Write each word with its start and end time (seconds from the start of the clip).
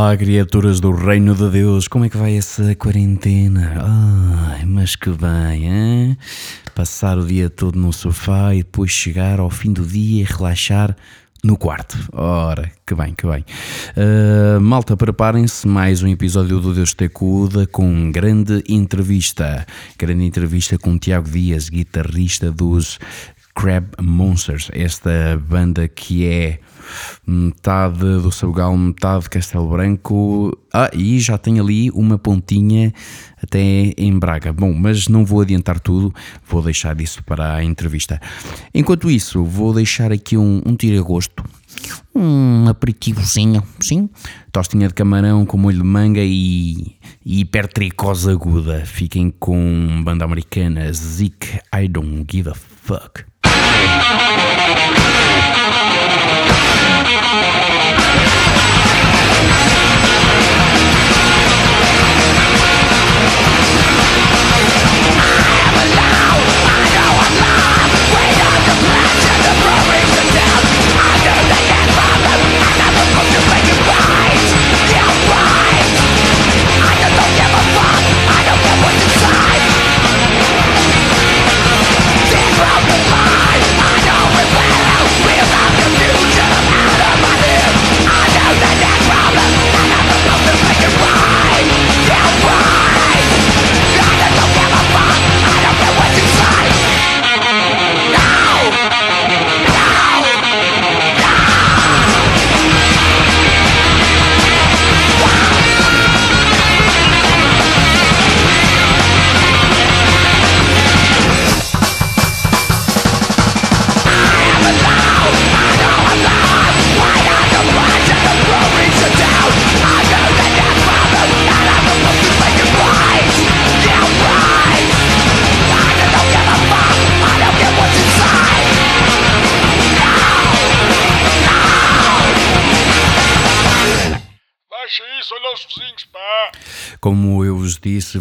Olá, 0.00 0.16
criaturas 0.16 0.78
do 0.78 0.92
Reino 0.92 1.34
de 1.34 1.50
Deus, 1.50 1.88
como 1.88 2.04
é 2.04 2.08
que 2.08 2.16
vai 2.16 2.36
essa 2.36 2.72
quarentena? 2.76 3.82
Ai, 3.82 4.64
mas 4.64 4.94
que 4.94 5.10
bem, 5.10 5.64
hein? 5.64 6.18
Passar 6.72 7.18
o 7.18 7.26
dia 7.26 7.50
todo 7.50 7.76
no 7.76 7.92
sofá 7.92 8.54
e 8.54 8.58
depois 8.58 8.92
chegar 8.92 9.40
ao 9.40 9.50
fim 9.50 9.72
do 9.72 9.84
dia 9.84 10.20
e 10.20 10.24
relaxar 10.24 10.96
no 11.42 11.56
quarto. 11.56 11.98
Ora, 12.12 12.70
que 12.86 12.94
bem, 12.94 13.12
que 13.12 13.26
bem. 13.26 13.44
Uh, 13.96 14.60
malta, 14.60 14.96
preparem-se, 14.96 15.66
mais 15.66 16.00
um 16.00 16.06
episódio 16.06 16.60
do 16.60 16.72
Deus 16.72 16.94
Te 16.94 17.08
Cuida 17.08 17.66
com 17.66 18.12
grande 18.12 18.62
entrevista. 18.68 19.66
Grande 19.98 20.22
entrevista 20.22 20.78
com 20.78 20.96
Tiago 20.96 21.28
Dias, 21.28 21.68
guitarrista 21.68 22.52
dos 22.52 23.00
Crab 23.52 23.88
Monsters, 24.00 24.70
esta 24.72 25.36
banda 25.44 25.88
que 25.88 26.24
é 26.24 26.60
metade 27.26 27.98
do 27.98 28.30
Sabugal, 28.30 28.76
metade 28.76 29.24
de 29.24 29.30
Castelo 29.30 29.68
Branco. 29.68 30.56
Ah, 30.72 30.90
e 30.92 31.18
já 31.18 31.38
tem 31.38 31.58
ali 31.58 31.90
uma 31.90 32.18
pontinha 32.18 32.92
até 33.42 33.92
em 33.96 34.18
Braga. 34.18 34.52
Bom, 34.52 34.72
mas 34.72 35.08
não 35.08 35.24
vou 35.24 35.40
adiantar 35.40 35.80
tudo, 35.80 36.14
vou 36.46 36.62
deixar 36.62 37.00
isso 37.00 37.22
para 37.24 37.54
a 37.54 37.64
entrevista. 37.64 38.20
Enquanto 38.74 39.10
isso, 39.10 39.44
vou 39.44 39.72
deixar 39.72 40.12
aqui 40.12 40.36
um, 40.36 40.62
um 40.64 40.76
tira-gosto. 40.76 41.44
Um 42.14 42.66
aperitivozinho, 42.68 43.62
sim. 43.80 44.08
Tostinha 44.50 44.88
de 44.88 44.94
camarão 44.94 45.46
com 45.46 45.56
molho 45.56 45.78
de 45.78 45.84
manga 45.84 46.20
e, 46.22 46.96
e 47.24 47.40
hipertricose 47.40 48.30
aguda. 48.30 48.84
Fiquem 48.84 49.32
com 49.38 50.02
banda 50.04 50.24
americana 50.24 50.92
Zeke 50.92 51.60
I 51.72 51.88
Don't 51.88 52.26
Give 52.30 52.50
a 52.50 52.54
Fuck. 52.54 53.24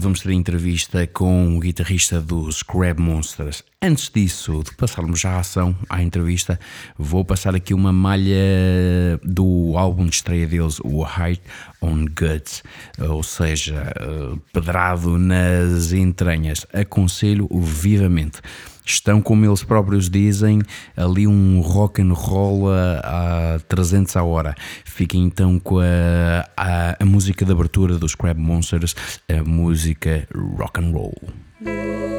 Vamos 0.07 0.22
ter 0.22 0.31
entrevista 0.31 1.06
com 1.06 1.57
o 1.57 1.59
guitarrista 1.59 2.22
dos 2.22 2.63
Crab 2.63 2.97
Monsters. 2.97 3.62
Antes 3.81 4.09
disso, 4.09 4.63
de 4.63 4.73
passarmos 4.73 5.25
à 5.25 5.38
ação, 5.38 5.75
à 5.90 6.01
entrevista, 6.01 6.57
vou 6.97 7.25
passar 7.25 7.53
aqui 7.53 7.73
uma 7.73 7.91
malha 7.91 9.19
do 9.22 9.73
álbum 9.75 10.06
de 10.06 10.16
estreia 10.16 10.47
deles, 10.47 10.79
o 10.79 11.06
Height 11.06 11.41
on 11.81 12.06
Guts, 12.06 12.63
ou 12.97 13.22
seja, 13.22 13.94
eh, 14.00 14.38
pedrado 14.53 15.17
nas 15.17 15.91
entranhas. 15.91 16.66
Aconselho 16.72 17.50
vivamente. 17.51 18.40
Estão, 18.88 19.22
como 19.22 19.46
eles 19.46 19.64
próprios 19.64 20.09
dizem, 20.09 20.62
ali 20.96 21.28
um 21.28 21.59
rock 21.59 22.02
and 22.02 22.14
roll 22.14 22.72
a, 22.72 23.56
a 23.56 23.59
300 23.68 24.16
a 24.16 24.24
hora. 24.24 24.56
Fiquem 24.86 25.25
então 25.25 25.59
com 25.59 25.80
a, 25.80 26.50
a, 26.56 26.97
a 27.00 27.06
música 27.06 27.44
de 27.44 27.52
abertura 27.52 27.97
dos 27.97 28.16
Crab 28.16 28.40
Monsters, 28.40 28.96
a 29.30 29.44
música 29.44 30.26
rock 30.58 30.80
and 30.80 30.92
roll. 30.92 32.16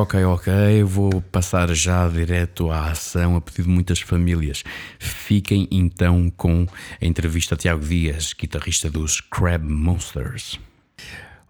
Ok, 0.00 0.24
ok, 0.24 0.24
ok. 0.24 0.82
Vou 0.84 1.20
passar 1.20 1.72
já 1.74 2.08
direto 2.08 2.70
à 2.70 2.90
ação 2.90 3.36
a 3.36 3.40
pedido 3.40 3.64
de 3.64 3.68
muitas 3.70 4.00
famílias. 4.00 4.62
Fiquem 4.98 5.68
então 5.70 6.30
com 6.30 6.66
a 7.00 7.04
entrevista 7.04 7.54
a 7.54 7.58
Tiago 7.58 7.84
Dias, 7.84 8.32
guitarrista 8.32 8.90
dos 8.90 9.20
Crab 9.20 9.64
Monsters. 9.64 10.58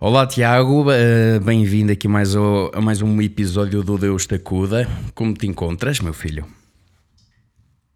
Olá 0.01 0.27
Tiago, 0.27 0.87
eh, 0.93 1.41
bem-vindo 1.41 1.91
aqui 1.93 2.07
mais 2.07 2.37
ao- 2.37 2.71
a 2.75 2.81
mais 2.81 3.03
um 3.03 3.21
episódio 3.21 3.83
do 3.83 3.99
Deus 3.99 4.27
te 4.27 4.37
Acuda. 4.37 4.87
Como 5.15 5.35
te 5.35 5.47
encontras, 5.47 6.01
meu 6.01 6.15
filho? 6.15 6.47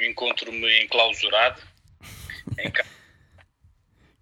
encontro-me 0.01 0.83
enclausurado 0.83 1.61
em 2.59 2.69
casa. 2.73 2.89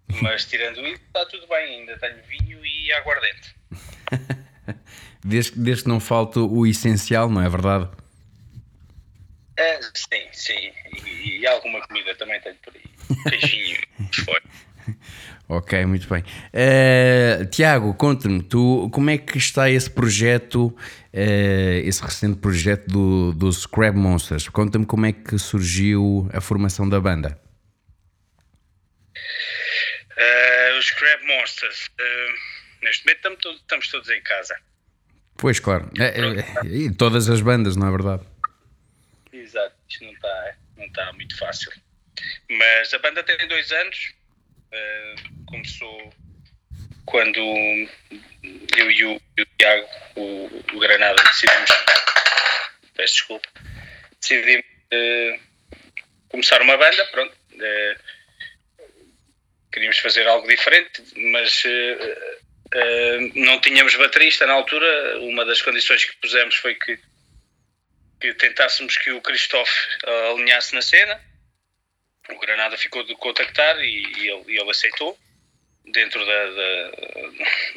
Mas 0.21 0.45
tirando 0.45 0.79
isso, 0.85 1.01
está 1.07 1.25
tudo 1.25 1.47
bem. 1.47 1.79
Ainda 1.79 1.97
tenho 1.97 2.17
vinho 2.29 2.63
e 2.63 2.93
aguardente. 2.93 3.55
Desde, 5.23 5.59
desde 5.59 5.83
que 5.83 5.89
não 5.89 5.99
falte 5.99 6.39
o 6.39 6.65
essencial, 6.65 7.29
não 7.29 7.41
é 7.41 7.49
verdade? 7.49 7.89
Ah, 9.59 9.79
sim, 9.93 10.27
sim. 10.31 10.71
E, 11.05 11.39
e 11.39 11.47
alguma 11.47 11.79
comida 11.87 12.15
também 12.15 12.39
tenho 12.41 12.55
por 12.63 12.73
aí. 12.73 13.29
Queijinho, 13.29 13.77
foi. 14.25 14.41
Ok, 15.47 15.85
muito 15.85 16.07
bem. 16.07 16.23
Eh, 16.53 17.45
Tiago, 17.51 17.93
conta-me, 17.95 18.41
tu, 18.41 18.89
como 18.89 19.09
é 19.09 19.17
que 19.17 19.37
está 19.37 19.69
esse 19.69 19.89
projeto, 19.89 20.73
eh, 21.11 21.81
esse 21.83 22.01
recente 22.01 22.39
projeto 22.39 22.87
do, 22.87 23.33
dos 23.33 23.65
Crab 23.65 23.97
Monsters? 23.97 24.47
Conta-me 24.47 24.85
como 24.85 25.05
é 25.05 25.11
que 25.11 25.37
surgiu 25.37 26.29
a 26.31 26.39
formação 26.39 26.87
da 26.87 27.01
banda. 27.01 27.37
Ah, 30.17 30.77
os 30.79 30.89
Crab 30.91 31.21
Monsters. 31.25 31.91
Neste 32.81 33.05
momento 33.05 33.17
estamos 33.17 33.39
todos, 33.41 33.59
estamos 33.59 33.87
todos 33.89 34.09
em 34.09 34.21
casa. 34.23 34.55
Pois, 35.41 35.59
claro. 35.59 35.89
É, 35.99 36.03
é, 36.05 36.39
é, 36.39 36.67
e 36.67 36.93
todas 36.93 37.27
as 37.27 37.41
bandas, 37.41 37.75
não 37.75 37.87
é 37.87 37.91
verdade? 37.91 38.23
Exato, 39.33 39.75
isto 39.89 40.05
não 40.05 40.13
está 40.13 40.55
não 40.77 40.89
tá 40.91 41.13
muito 41.13 41.35
fácil. 41.37 41.71
Mas 42.49 42.93
a 42.93 42.99
banda 42.99 43.23
tem 43.23 43.47
dois 43.47 43.71
anos. 43.71 44.13
eh, 44.71 45.15
começou 45.47 46.13
quando 47.05 47.39
eu 48.77 48.91
e 48.91 49.03
o, 49.05 49.15
o 49.15 49.45
Tiago, 49.57 49.87
o, 50.15 50.63
o 50.73 50.79
Granada, 50.79 51.21
decidimos. 51.23 51.71
Peço 52.95 53.13
desculpa. 53.15 53.47
Decidimos 54.21 54.65
eh, 54.91 55.39
começar 56.29 56.61
uma 56.61 56.77
banda, 56.77 57.03
pronto. 57.07 57.35
eh, 57.59 57.97
queríamos 59.73 59.97
fazer 59.99 60.27
algo 60.27 60.47
diferente, 60.47 61.01
mas 61.31 61.63
não 63.35 63.59
tínhamos 63.59 63.95
baterista 63.95 64.45
na 64.45 64.53
altura. 64.53 65.19
Uma 65.19 65.45
das 65.45 65.61
condições 65.61 66.05
que 66.05 66.15
pusemos 66.17 66.55
foi 66.55 66.75
que, 66.75 66.97
que 68.19 68.33
tentássemos 68.35 68.97
que 68.97 69.11
o 69.11 69.21
Christophe 69.21 69.71
eh, 70.05 70.31
alinhasse 70.31 70.73
na 70.73 70.81
cena. 70.81 71.19
O 72.29 72.39
Granada 72.39 72.77
ficou 72.77 73.03
de 73.03 73.15
contactar 73.15 73.77
e, 73.83 74.03
e 74.17 74.29
ele, 74.29 74.59
ele 74.59 74.69
aceitou 74.69 75.17
dentro, 75.85 76.25
da, 76.25 76.45
da- 76.45 76.91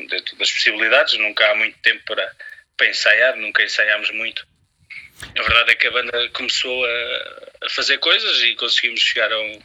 dentro 0.09 0.37
das 0.37 0.53
possibilidades. 0.53 1.15
Nunca 1.19 1.51
há 1.51 1.55
muito 1.55 1.79
tempo 1.81 2.05
para, 2.05 2.31
para 2.77 2.89
ensaiar, 2.89 3.37
nunca 3.37 3.63
ensaiámos 3.63 4.11
muito. 4.11 4.47
A 5.37 5.43
verdade 5.43 5.73
é 5.73 5.75
que 5.75 5.87
a 5.87 5.91
banda 5.91 6.29
começou 6.31 6.85
a, 6.85 7.51
a 7.63 7.71
fazer 7.71 7.99
coisas 7.99 8.43
e 8.43 8.55
conseguimos 8.55 9.01
chegar 9.01 9.33
a 9.33 9.41
um. 9.41 9.63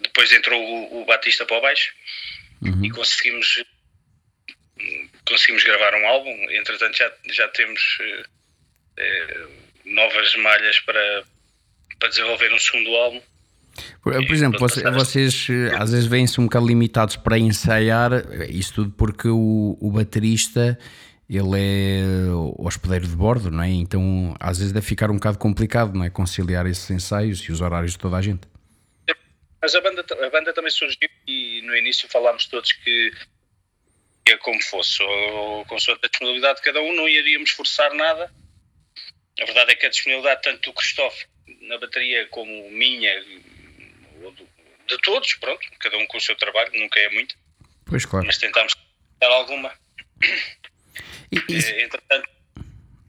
Depois 0.00 0.30
entrou 0.32 0.62
o, 0.62 1.02
o 1.02 1.04
Batista 1.04 1.44
para 1.44 1.58
o 1.58 1.60
baixo 1.60 1.92
e 2.82 2.90
conseguimos 2.90 3.62
conseguimos 5.26 5.64
gravar 5.64 5.94
um 5.94 6.06
álbum. 6.06 6.30
Entretanto, 6.50 6.96
já, 6.96 7.12
já 7.30 7.48
temos 7.48 7.80
eh, 8.00 8.22
eh, 8.98 9.46
novas 9.84 10.34
malhas 10.36 10.78
para, 10.80 11.24
para 11.98 12.08
desenvolver 12.08 12.52
um 12.52 12.58
segundo 12.58 12.90
álbum. 12.96 13.20
Por, 14.02 14.12
por 14.12 14.34
exemplo, 14.34 14.60
passaram- 14.60 14.92
vocês 14.92 15.46
eh, 15.50 15.74
às 15.76 15.90
vezes 15.90 16.06
veem-se 16.06 16.40
um 16.40 16.44
bocado 16.44 16.66
limitados 16.66 17.16
para 17.16 17.38
ensaiar, 17.38 18.12
isso 18.48 18.74
tudo 18.74 18.90
porque 18.92 19.28
o, 19.28 19.76
o 19.80 19.90
baterista 19.90 20.78
ele 21.28 21.56
é 21.58 22.02
hospedeiro 22.58 23.08
de 23.08 23.16
bordo, 23.16 23.50
não 23.50 23.62
é? 23.64 23.70
Então 23.70 24.36
às 24.38 24.58
vezes 24.58 24.72
deve 24.72 24.86
ficar 24.86 25.10
um 25.10 25.14
bocado 25.14 25.38
complicado, 25.38 25.94
não 25.94 26.04
é? 26.04 26.10
Conciliar 26.10 26.66
esses 26.66 26.88
ensaios 26.90 27.40
e 27.40 27.50
os 27.50 27.60
horários 27.60 27.92
de 27.92 27.98
toda 27.98 28.16
a 28.16 28.22
gente. 28.22 28.46
Mas 29.60 29.74
a 29.74 29.80
banda, 29.80 30.04
a 30.10 30.30
banda 30.30 30.52
também 30.52 30.70
surgiu 30.70 31.08
e 31.26 31.62
no 31.62 31.74
início 31.74 32.06
falámos 32.10 32.44
todos 32.46 32.70
que 32.72 33.10
ia 34.28 34.38
como 34.38 34.60
fosse, 34.62 35.02
ou 35.02 35.64
com 35.66 35.74
a 35.74 35.78
disponibilidade 35.78 36.58
de 36.58 36.64
cada 36.64 36.80
um, 36.80 36.92
não 36.94 37.08
iríamos 37.08 37.50
forçar 37.50 37.92
nada. 37.94 38.32
A 39.40 39.44
verdade 39.44 39.72
é 39.72 39.74
que 39.74 39.86
a 39.86 39.90
disponibilidade 39.90 40.42
tanto 40.42 40.62
do 40.70 40.72
Cristóvão 40.72 41.18
na 41.62 41.78
bateria 41.78 42.26
como 42.28 42.70
minha, 42.70 43.12
ou 44.22 44.30
do- 44.32 44.48
de 44.86 44.98
todos, 45.02 45.34
pronto, 45.34 45.66
cada 45.78 45.96
um 45.98 46.06
com 46.06 46.16
o 46.18 46.20
seu 46.20 46.36
trabalho, 46.36 46.70
nunca 46.78 46.98
é 47.00 47.08
muito, 47.10 47.34
Pois 47.86 48.04
claro. 48.04 48.26
mas 48.26 48.38
tentámos 48.38 48.74
dar 49.20 49.28
alguma. 49.30 49.72
E- 51.32 51.36
e- 51.52 51.56
Eh, 51.56 51.82
entretanto, 51.84 52.28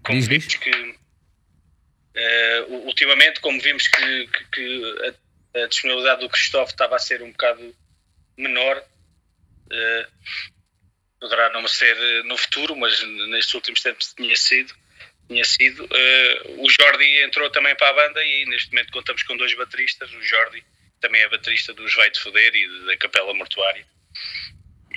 como 0.04 0.18
Diz, 0.20 0.28
vimos 0.28 0.48
diz. 0.48 0.56
que 0.58 0.96
eh, 2.16 2.66
ultimamente, 2.70 3.40
como 3.42 3.60
vimos 3.60 3.88
que, 3.88 4.28
que- 4.28 4.46
que 4.52 5.16
a, 5.56 5.64
a 5.64 5.68
disponibilidade 5.68 6.22
do 6.22 6.30
Cristóvão 6.30 6.68
estava 6.68 6.96
a 6.96 7.00
ser 7.00 7.22
um 7.22 7.32
bocado 7.32 7.76
menor, 8.38 8.84
eh, 9.72 10.08
poderá 11.26 11.50
não 11.50 11.68
ser 11.68 11.98
eh, 11.98 12.24
no 12.24 12.38
futuro, 12.38 12.76
mas 12.76 13.02
nestes 13.30 13.54
últimos 13.56 13.82
tempos 13.82 14.14
tinha 14.14 14.36
sido. 14.36 14.74
Tinha 15.28 15.44
sido 15.44 15.88
eh, 15.92 16.44
o 16.60 16.70
Jordi 16.70 17.24
entrou 17.24 17.50
também 17.50 17.76
para 17.76 17.90
a 17.90 17.94
banda 17.94 18.24
e 18.24 18.46
neste 18.46 18.70
momento 18.70 18.92
contamos 18.92 19.24
com 19.24 19.36
dois 19.36 19.56
bateristas. 19.56 20.14
O 20.14 20.22
Jordi 20.22 20.64
também 21.02 21.22
é 21.22 21.30
baterista 21.30 21.74
dos 21.74 21.96
Vai 21.96 22.12
de 22.12 22.20
Foder 22.20 22.54
e 22.54 22.86
da 22.86 22.98
Capela 22.98 23.34
Mortuária. 23.34 23.86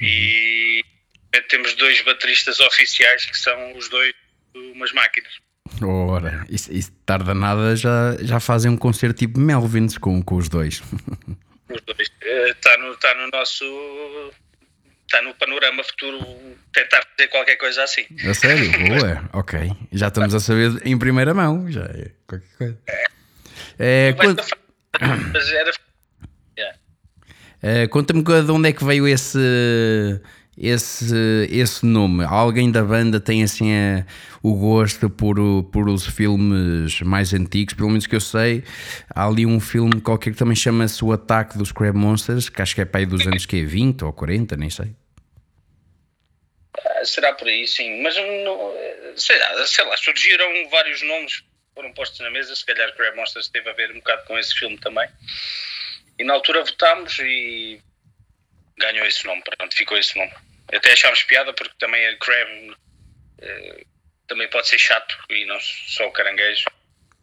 E 0.00 0.84
temos 1.48 1.72
dois 1.74 2.02
bateristas 2.02 2.60
oficiais 2.60 3.24
que 3.24 3.38
são 3.38 3.76
os 3.76 3.88
dois 3.88 4.14
umas 4.54 4.92
máquinas. 4.92 5.32
Ora, 5.82 6.44
isso, 6.50 6.70
isso 6.72 6.92
tarda 7.06 7.32
nada, 7.34 7.74
já, 7.74 8.16
já 8.20 8.38
fazem 8.38 8.70
um 8.70 8.76
concerto 8.76 9.18
tipo 9.18 9.38
Melvins 9.40 9.96
com, 9.96 10.22
com 10.22 10.36
os 10.36 10.48
dois. 10.48 10.82
Os 11.68 11.82
dois. 11.82 12.10
Está 12.22 12.78
no, 12.78 12.96
tá 12.96 13.14
no 13.14 13.28
nosso. 13.28 13.64
Está 15.10 15.22
no 15.22 15.32
panorama 15.36 15.82
futuro 15.84 16.18
tentar 16.70 17.00
fazer 17.16 17.28
qualquer 17.30 17.56
coisa 17.56 17.82
assim. 17.82 18.04
A 18.28 18.34
sério? 18.34 18.70
Boa, 18.88 19.30
ok. 19.32 19.72
Já 19.90 20.08
estamos 20.08 20.34
a 20.34 20.40
saber 20.40 20.82
em 20.84 20.98
primeira 20.98 21.32
mão, 21.32 21.72
já 21.72 21.80
é 21.84 22.10
qualquer 22.26 22.48
coisa. 22.58 22.78
É, 23.78 24.12
quando-. 24.12 24.42
Yeah. 26.58 26.76
Eh, 27.62 27.86
Conta-me 27.86 28.22
de 28.22 28.50
onde 28.50 28.68
é 28.68 28.72
que 28.72 28.84
veio 28.84 29.06
esse, 29.06 30.20
esse, 30.56 31.14
esse 31.48 31.86
nome. 31.86 32.24
Alguém 32.24 32.70
da 32.70 32.82
banda 32.82 33.20
tem 33.20 33.44
assim 33.44 33.70
eh, 33.70 34.04
o 34.42 34.54
gosto 34.54 35.10
por, 35.10 35.36
por 35.72 35.88
os 35.88 36.06
filmes 36.06 37.00
mais 37.00 37.34
antigos, 37.34 37.74
pelo 37.74 37.88
menos 37.88 38.06
que 38.06 38.14
eu 38.14 38.20
sei. 38.20 38.64
Há 39.14 39.26
ali 39.26 39.44
um 39.44 39.60
filme 39.60 40.00
qualquer 40.00 40.32
que 40.32 40.38
também 40.38 40.56
chama-se 40.56 41.04
O 41.04 41.12
Ataque 41.12 41.58
dos 41.58 41.72
Crab 41.72 41.96
Monsters, 41.96 42.48
que 42.48 42.62
acho 42.62 42.74
que 42.74 42.80
é 42.80 42.84
para 42.84 43.00
aí 43.00 43.06
dos 43.06 43.26
anos 43.26 43.46
que 43.46 43.56
é 43.60 43.64
20 43.64 44.04
ou 44.04 44.12
40, 44.12 44.56
nem 44.56 44.70
sei. 44.70 44.94
Ah, 46.78 47.04
Será 47.04 47.32
por 47.32 47.48
aí, 47.48 47.66
sim. 47.66 48.02
Mas 48.02 48.16
não, 48.16 48.74
sei, 49.16 49.38
lá, 49.38 49.66
sei 49.66 49.84
lá, 49.84 49.96
surgiram 49.96 50.46
vários 50.70 51.02
nomes, 51.02 51.42
foram 51.74 51.92
postos 51.92 52.20
na 52.20 52.30
mesa. 52.30 52.54
Se 52.54 52.64
calhar 52.64 52.94
Crab 52.94 53.16
Monsters 53.16 53.48
teve 53.48 53.68
a 53.68 53.72
ver 53.72 53.90
um 53.90 53.98
bocado 53.98 54.24
com 54.24 54.38
esse 54.38 54.54
filme 54.54 54.78
também. 54.78 55.08
E 56.18 56.24
na 56.24 56.34
altura 56.34 56.64
votámos 56.64 57.18
e 57.20 57.80
ganhou 58.78 59.06
esse 59.06 59.24
nome. 59.26 59.42
Pronto, 59.42 59.74
ficou 59.76 59.98
esse 59.98 60.16
nome. 60.16 60.32
Até 60.72 60.92
achámos 60.92 61.22
piada 61.24 61.52
porque 61.52 61.74
também 61.78 62.06
a 62.06 62.16
Crab 62.18 62.76
eh, 63.40 63.84
também 64.28 64.48
pode 64.50 64.68
ser 64.68 64.78
chato 64.78 65.16
e 65.30 65.44
não 65.46 65.58
só 65.60 66.06
o 66.06 66.12
caranguejo. 66.12 66.64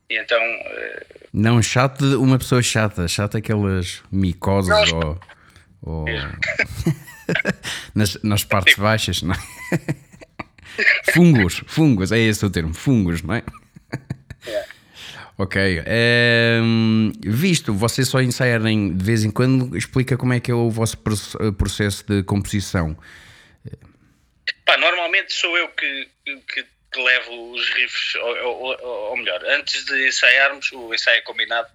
E 0.09 0.17
então 0.19 0.41
eh, 0.41 1.05
Não, 1.33 1.61
chato 1.61 2.07
de 2.09 2.15
uma 2.15 2.37
pessoa 2.37 2.61
chata, 2.61 3.07
chato 3.07 3.37
aquelas 3.37 4.03
micoses 4.11 4.91
ou. 4.93 5.19
ou- 5.81 6.05
nas, 7.95 8.21
nas 8.23 8.43
partes 8.43 8.75
baixas, 8.75 9.21
não 9.21 9.33
é? 9.33 9.37
fungos, 11.13 11.61
fungos, 11.67 12.11
é 12.11 12.19
esse 12.19 12.45
o 12.45 12.49
termo, 12.49 12.73
fungos, 12.73 13.21
não 13.21 13.35
é? 13.35 13.43
Ok. 15.37 15.83
ehm, 15.85 17.11
visto, 17.25 17.73
vocês 17.73 18.07
só 18.07 18.21
ensaiarem 18.21 18.95
de 18.95 19.03
vez 19.03 19.23
em 19.25 19.31
quando, 19.31 19.75
explica 19.75 20.15
como 20.17 20.31
é 20.33 20.39
que 20.39 20.49
é 20.49 20.53
o 20.53 20.69
vosso 20.69 20.97
proce- 20.97 21.37
processo 21.57 22.05
de 22.07 22.23
composição. 22.23 22.97
Pá, 24.65 24.77
normalmente 24.77 25.33
sou 25.33 25.57
eu 25.57 25.67
que, 25.69 26.09
que, 26.47 26.65
que 26.95 27.01
levo 27.03 27.51
os 27.51 27.69
riffs, 27.71 28.15
ou, 28.15 28.37
ou- 28.45 28.81
ou- 28.85 29.17
melhor, 29.17 29.43
antes 29.45 29.83
de 29.83 30.07
ensaiarmos, 30.07 30.71
o 30.71 30.93
ensaio 30.93 31.17
é 31.17 31.21
combinado, 31.21 31.69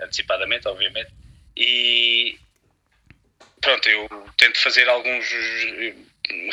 antecipadamente, 0.00 0.66
obviamente, 0.66 1.10
e 1.54 2.38
pronto, 3.60 3.86
eu 3.88 4.08
tento 4.38 4.58
fazer 4.58 4.88
alguns 4.88 5.26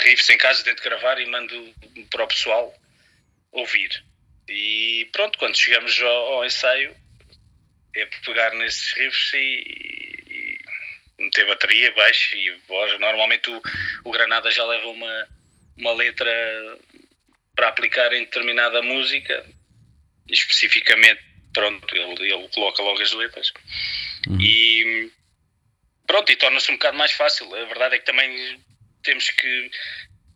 riffs 0.01 0.29
em 0.29 0.37
casa, 0.37 0.63
tento 0.63 0.83
gravar 0.83 1.17
e 1.19 1.25
mando 1.25 1.73
para 2.09 2.25
o 2.25 2.27
pessoal 2.27 2.73
ouvir. 3.53 4.03
E 4.49 5.07
pronto, 5.13 5.39
quando 5.39 5.57
chegamos 5.57 6.01
ao, 6.01 6.33
ao 6.33 6.45
ensaio, 6.45 6.93
é 7.95 8.05
pegar 8.25 8.53
nesses 8.55 8.91
riffs 8.93 9.31
e, 9.33 10.59
e 11.17 11.23
meter 11.23 11.47
bateria, 11.47 11.91
baixo 11.93 12.35
e 12.35 12.51
voz. 12.67 12.99
Normalmente 12.99 13.49
o, 13.49 13.61
o 14.03 14.11
Granada 14.11 14.51
já 14.51 14.65
leva 14.65 14.87
uma, 14.87 15.27
uma 15.77 15.93
letra 15.93 16.29
para 17.55 17.69
aplicar 17.69 18.11
em 18.13 18.23
determinada 18.23 18.81
música, 18.81 19.45
especificamente, 20.27 21.21
pronto, 21.53 21.95
ele, 21.95 22.33
ele 22.33 22.47
coloca 22.49 22.81
logo 22.81 23.01
as 23.01 23.13
letras. 23.13 23.53
E 24.39 25.11
pronto, 26.07 26.31
e 26.31 26.35
torna-se 26.35 26.71
um 26.71 26.75
bocado 26.75 26.97
mais 26.97 27.11
fácil. 27.11 27.53
A 27.55 27.65
verdade 27.65 27.95
é 27.95 27.99
que 27.99 28.05
também 28.05 28.59
temos 29.03 29.29
que 29.29 29.71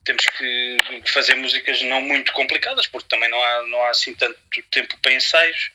temos 0.03 0.25
que 0.25 0.77
fazer 1.11 1.35
músicas 1.35 1.81
não 1.81 2.01
muito 2.01 2.31
complicadas, 2.31 2.87
porque 2.87 3.09
também 3.09 3.29
não 3.29 3.43
há, 3.43 3.67
não 3.67 3.81
há 3.83 3.89
assim 3.89 4.15
tanto 4.15 4.39
tempo 4.71 4.97
para 4.99 5.13
ensaios. 5.13 5.71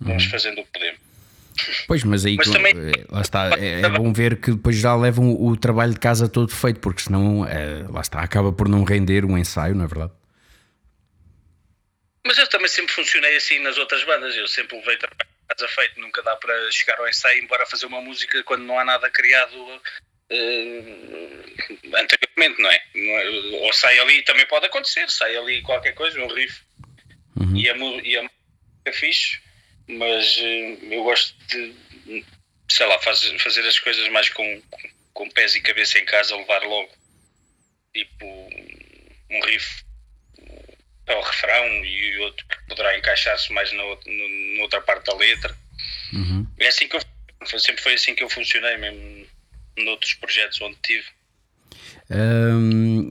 Vamos 0.00 0.24
fazendo 0.24 0.62
o 0.62 0.64
que 0.64 0.72
podemos. 0.72 1.13
Pois, 1.86 2.02
mas 2.04 2.24
aí 2.26 2.36
Mas 2.36 2.46
tu- 2.46 2.52
também- 2.52 2.74
eh, 2.76 3.04
lá 3.08 3.20
está, 3.20 3.50
é, 3.58 3.82
é 3.82 3.88
bom 3.88 4.12
ver 4.12 4.40
que 4.40 4.50
depois 4.50 4.76
já 4.76 4.94
levam 4.96 5.30
o, 5.30 5.48
o 5.50 5.56
trabalho 5.56 5.92
de 5.94 6.00
casa 6.00 6.28
todo 6.28 6.50
feito, 6.52 6.80
porque 6.80 7.02
senão, 7.02 7.46
eh, 7.46 7.84
lá 7.88 8.00
está, 8.00 8.20
acaba 8.20 8.52
por 8.52 8.68
não 8.68 8.82
render 8.84 9.24
um 9.24 9.38
ensaio, 9.38 9.74
não 9.74 9.84
é 9.84 9.88
verdade? 9.88 10.12
Mas 12.26 12.38
eu 12.38 12.48
também 12.48 12.68
sempre 12.68 12.92
funcionei 12.92 13.36
assim 13.36 13.58
nas 13.60 13.76
outras 13.78 14.02
bandas. 14.04 14.34
Eu 14.34 14.48
sempre 14.48 14.76
levei 14.78 14.96
trabalho 14.96 15.18
de 15.20 15.54
casa 15.56 15.68
feito. 15.74 16.00
Nunca 16.00 16.22
dá 16.22 16.34
para 16.36 16.54
chegar 16.72 16.98
ao 16.98 17.08
ensaio 17.08 17.38
e 17.40 17.44
embora 17.44 17.66
fazer 17.66 17.86
uma 17.86 18.00
música 18.00 18.42
quando 18.44 18.62
não 18.64 18.78
há 18.78 18.84
nada 18.84 19.10
criado 19.10 19.54
eh, 20.30 20.82
anteriormente. 21.96 22.60
não 22.62 22.70
é? 22.70 22.80
Não 22.94 23.12
é? 23.12 23.66
Ou 23.66 23.72
sai 23.72 23.98
ali, 23.98 24.22
também 24.24 24.46
pode 24.46 24.66
acontecer, 24.66 25.08
sai 25.10 25.36
ali 25.36 25.60
qualquer 25.62 25.92
coisa, 25.92 26.18
um 26.20 26.26
riff, 26.34 26.62
e 27.54 27.68
a, 27.68 27.76
e 27.76 28.16
a 28.16 28.22
música 28.22 28.34
é 28.86 28.92
fixe, 28.92 29.38
mas 29.88 30.36
eh, 30.40 30.78
eu 30.90 31.02
gosto 31.04 31.34
de, 31.48 31.74
sei 32.70 32.86
lá, 32.86 32.98
faz- 33.00 33.32
fazer 33.42 33.66
as 33.66 33.78
coisas 33.78 34.08
mais 34.10 34.28
com, 34.30 34.62
com 35.12 35.28
pés 35.30 35.54
e 35.54 35.60
cabeça 35.60 35.98
em 35.98 36.04
casa, 36.04 36.36
levar 36.36 36.62
logo, 36.62 36.90
tipo, 37.94 38.24
um 39.30 39.40
riff 39.44 39.84
para 41.04 41.18
o 41.18 41.22
refrão 41.22 41.84
e 41.84 42.16
outro 42.18 42.46
que 42.46 42.56
poderá 42.68 42.96
encaixar-se 42.98 43.52
mais 43.52 43.70
na, 43.72 43.82
no- 43.82 44.56
na 44.56 44.62
outra 44.62 44.80
parte 44.80 45.06
da 45.06 45.14
letra. 45.16 45.54
É 46.58 46.68
assim 46.68 46.88
que 46.88 46.96
eu 46.96 47.58
sempre 47.58 47.82
foi 47.82 47.94
assim 47.94 48.14
que 48.14 48.24
eu 48.24 48.30
funcionei 48.30 48.76
mesmo 48.78 49.26
noutros 49.76 50.14
projetos 50.14 50.60
onde 50.62 50.76
tive. 50.82 51.04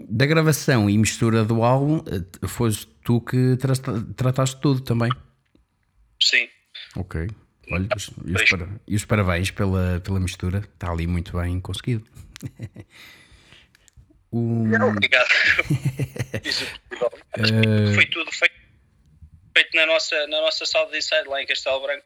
Da 0.10 0.25
gravação 0.25 0.89
e 0.89 0.98
mistura 0.98 1.44
do 1.44 1.63
álbum, 1.63 2.03
eh, 2.08 2.48
foste 2.48 2.88
tu 3.03 3.20
que 3.22 3.58
tra- 3.58 3.74
trataste 4.15 4.60
tudo 4.62 4.82
também. 4.82 5.12
Sim. 6.22 6.48
Ok. 6.96 7.28
Olha, 7.72 7.88
e, 7.92 7.96
os 7.96 8.12
e 8.88 8.96
os 8.96 9.06
parabéns 9.06 9.52
pela, 9.52 10.00
pela 10.02 10.20
mistura. 10.20 10.60
Está 10.60 10.92
ali 10.92 11.08
muito 11.08 11.38
bem 11.38 11.60
conseguido. 11.62 12.06
O- 14.34 14.64
Obrigado. 14.88 15.28
Fiz 16.44 16.62
o 16.62 16.66
possível. 16.90 17.12
Foi 17.94 18.06
tudo 18.08 18.32
feito, 18.32 18.56
feito 19.56 19.76
na, 19.78 19.86
nossa, 19.86 20.26
na 20.26 20.42
nossa 20.42 20.66
sala 20.66 20.90
de 20.90 20.98
ensaio 20.98 21.30
lá 21.30 21.40
em 21.42 21.46
Castelo 21.46 21.82
Branco. 21.82 22.04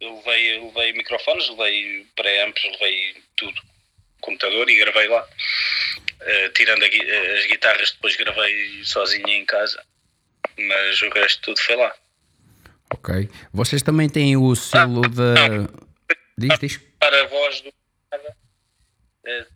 Eu 0.00 0.16
levei, 0.18 0.60
levei 0.60 0.92
microfones, 0.92 1.48
levei 1.50 2.06
pré-amps, 2.14 2.62
levei 2.64 3.16
tudo, 3.36 3.60
computador 4.20 4.70
e 4.70 4.76
gravei 4.76 5.08
lá. 5.08 5.26
Eh, 6.20 6.48
tirando 6.50 6.84
a 6.84 6.86
eh, 6.86 7.38
as 7.40 7.46
guitarras, 7.46 7.90
depois 7.90 8.14
gravei 8.16 8.84
sozinho 8.84 9.28
em 9.28 9.44
casa. 9.44 9.82
Mas 10.56 11.02
o 11.02 11.08
resto 11.10 11.42
tudo 11.42 11.60
foi 11.60 11.74
lá. 11.74 11.92
Ok. 12.90 13.28
Vocês 13.52 13.82
também 13.82 14.08
têm 14.08 14.36
o 14.36 14.54
selo 14.54 15.02
da. 15.02 15.34
Diz, 16.36 16.58
diz. 16.58 16.80
para 16.98 17.22
a 17.22 17.26
voz 17.26 17.60
do 17.60 17.72
Eh, 19.26 19.46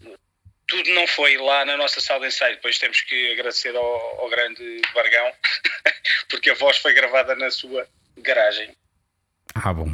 tudo 0.67 0.91
não 0.91 1.07
foi 1.07 1.37
lá 1.37 1.65
na 1.65 1.77
nossa 1.77 2.01
sala 2.01 2.21
de 2.21 2.27
ensaio. 2.29 2.57
Depois 2.57 2.79
temos 2.79 3.01
que 3.03 3.33
agradecer 3.33 3.75
ao, 3.77 4.21
ao 4.21 4.31
grande 4.31 4.81
Bargão, 4.95 5.33
porque 6.29 6.51
a 6.51 6.55
voz 6.55 6.79
foi 6.79 6.93
gravada 6.95 7.35
na 7.35 7.51
sua 7.51 7.87
garagem. 8.19 8.75
Ah, 9.55 9.73
bom. 9.73 9.89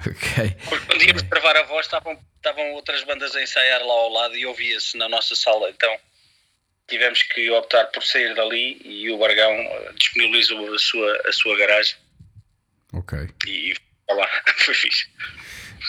ok. 0.00 0.56
Porque 0.68 0.86
quando 0.86 1.02
íamos 1.02 1.22
gravar 1.22 1.56
a 1.56 1.62
voz 1.64 1.86
estavam, 1.86 2.18
estavam 2.36 2.72
outras 2.72 3.02
bandas 3.04 3.34
a 3.36 3.42
ensaiar 3.42 3.80
lá 3.80 3.92
ao 3.92 4.08
lado 4.08 4.36
e 4.36 4.46
ouvia-se 4.46 4.96
na 4.96 5.08
nossa 5.08 5.36
sala. 5.36 5.70
Então 5.70 5.96
tivemos 6.92 7.22
que 7.22 7.50
optar 7.50 7.84
por 7.86 8.02
sair 8.04 8.34
dali 8.34 8.80
e 8.84 9.10
o 9.10 9.18
Bargão 9.18 9.50
eh, 9.50 9.92
disponibilizou 9.98 10.72
a 10.74 10.78
sua, 10.78 11.22
a 11.26 11.32
sua 11.32 11.56
garagem 11.58 11.96
Ok. 12.92 13.18
e 13.46 13.74
lá, 14.10 14.28
foi 14.58 14.74
fixe. 14.74 15.06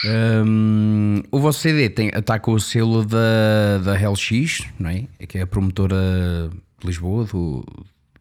Hum, 0.06 1.22
o 1.30 1.38
vosso 1.38 1.60
CD 1.60 1.88
tem, 1.88 2.08
está 2.08 2.38
com 2.38 2.52
o 2.52 2.60
selo 2.60 3.04
da, 3.04 3.78
da 3.78 3.92
LX, 4.10 4.60
não 4.78 4.90
é? 4.90 5.04
Que 5.26 5.38
é 5.38 5.42
a 5.42 5.46
promotora 5.46 5.96
de 6.80 6.86
Lisboa, 6.86 7.24
do, 7.26 7.60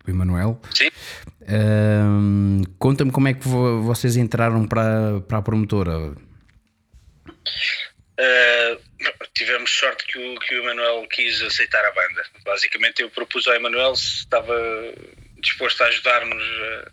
do 0.06 0.12
Emanuel. 0.12 0.62
Sim. 0.74 0.90
Hum, 1.50 2.62
Conta-me 2.78 3.12
como 3.12 3.28
é 3.28 3.34
que 3.34 3.48
vo- 3.48 3.82
vocês 3.82 4.16
entraram 4.18 4.68
para, 4.68 5.20
para 5.28 5.38
a 5.40 5.42
promotora. 5.42 6.14
Uh, 8.20 8.80
tivemos 9.34 9.72
sorte 9.72 10.06
que 10.06 10.18
o, 10.18 10.40
que 10.40 10.56
o 10.56 10.64
Emanuel 10.64 11.08
quis 11.08 11.42
aceitar 11.42 11.84
a 11.86 11.92
banda. 11.92 12.26
Basicamente, 12.44 13.02
eu 13.02 13.10
propus 13.10 13.48
ao 13.48 13.56
Emanuel 13.56 13.96
se 13.96 14.20
estava 14.20 14.56
disposto 15.38 15.82
a 15.82 15.88
ajudar-nos 15.88 16.44
uh, 16.44 16.92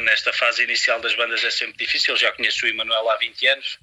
nesta 0.00 0.32
fase 0.32 0.64
inicial 0.64 1.00
das 1.00 1.14
bandas. 1.14 1.44
É 1.44 1.50
sempre 1.50 1.84
difícil. 1.84 2.16
Já 2.16 2.32
conheço 2.32 2.64
o 2.64 2.68
Emanuel 2.68 3.08
há 3.10 3.16
20 3.16 3.46
anos 3.48 3.78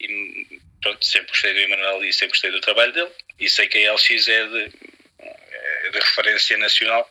e 0.00 0.60
pronto, 0.82 1.04
sempre 1.04 1.28
gostei 1.28 1.52
do 1.52 1.60
Emanuel 1.60 2.04
e 2.04 2.12
sempre 2.12 2.32
gostei 2.32 2.50
do 2.50 2.60
trabalho 2.60 2.92
dele. 2.92 3.12
E 3.38 3.48
sei 3.48 3.68
que 3.68 3.86
a 3.86 3.92
LX 3.92 4.28
é 4.28 4.46
de, 4.46 4.72
é 5.18 5.90
de 5.90 5.98
referência 5.98 6.56
nacional. 6.58 7.10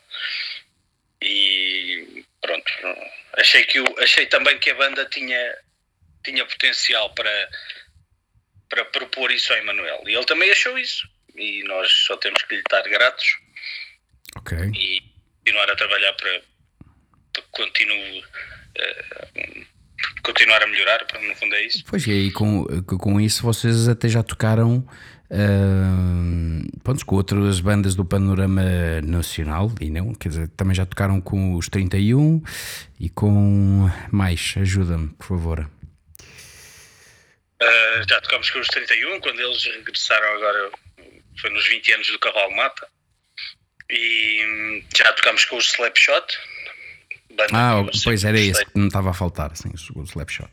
E 1.22 2.26
pronto, 2.42 2.72
achei, 3.34 3.64
que 3.66 3.84
achei 4.00 4.26
também 4.26 4.58
que 4.58 4.70
a 4.70 4.76
banda 4.76 5.06
tinha 5.06 5.58
tinha 6.24 6.46
potencial 6.46 7.14
para, 7.14 7.50
para 8.70 8.86
propor 8.86 9.32
isso 9.32 9.52
ao 9.52 9.60
Emanuel. 9.60 10.04
E 10.08 10.14
ele 10.16 10.26
também 10.26 10.52
achou 10.52 10.78
isso. 10.78 11.08
E 11.36 11.64
nós 11.64 11.92
só 12.06 12.16
temos 12.18 12.42
que 12.44 12.56
lhe 12.56 12.62
estar 12.62 12.82
gratos 12.84 13.26
Ok. 14.38 14.58
e 14.58 15.02
continuar 15.40 15.70
a 15.72 15.76
trabalhar 15.76 16.14
para, 16.14 16.42
para 17.34 17.42
que 17.42 17.50
continue, 17.52 18.24
eh, 18.76 19.66
continuar 20.24 20.62
a 20.62 20.68
melhorar, 20.68 21.06
para 21.06 21.22
no 21.22 21.36
fundo 21.36 21.56
é 21.56 21.66
isso. 21.66 21.84
Pois 21.88 22.06
e 22.06 22.12
aí 22.12 22.32
com, 22.32 22.66
com 22.84 23.20
isso 23.22 23.42
vocês 23.44 23.88
até 23.88 24.08
já 24.08 24.22
tocaram 24.22 24.86
pronto, 26.84 27.06
com 27.06 27.16
outras 27.16 27.60
bandas 27.60 27.96
do 27.96 28.04
panorama 28.04 28.64
nacional 29.04 29.72
e 29.80 29.90
não, 29.90 30.14
quer 30.14 30.30
dizer, 30.30 30.48
também 30.50 30.76
já 30.76 30.86
tocaram 30.86 31.22
com 31.22 31.56
os 31.56 31.70
31 31.70 32.42
e 33.00 33.10
com 33.10 33.90
mais, 34.12 34.56
ajuda-me, 34.58 35.10
por 35.10 35.28
favor. 35.28 35.70
Uh, 37.62 38.10
já 38.10 38.22
tocámos 38.22 38.50
com 38.50 38.60
os 38.60 38.68
31, 38.68 39.20
quando 39.20 39.40
eles 39.42 39.64
regressaram 39.66 40.36
agora, 40.36 40.72
foi 41.42 41.50
nos 41.50 41.68
20 41.68 41.94
anos 41.94 42.08
do 42.08 42.20
Cavalo 42.20 42.56
Mata. 42.56 42.88
E 43.90 44.46
hum, 44.46 44.84
já 44.96 45.12
tocámos 45.14 45.46
com 45.46 45.58
os 45.58 45.66
Slapshot. 45.74 46.40
Ah, 47.54 47.84
pois 48.04 48.24
era 48.24 48.40
esse 48.40 48.66
que 48.66 48.78
me 48.78 48.88
estava 48.88 49.12
a 49.12 49.14
faltar, 49.14 49.56
sim, 49.56 49.72
o 49.96 50.04
Slapshot. 50.04 50.52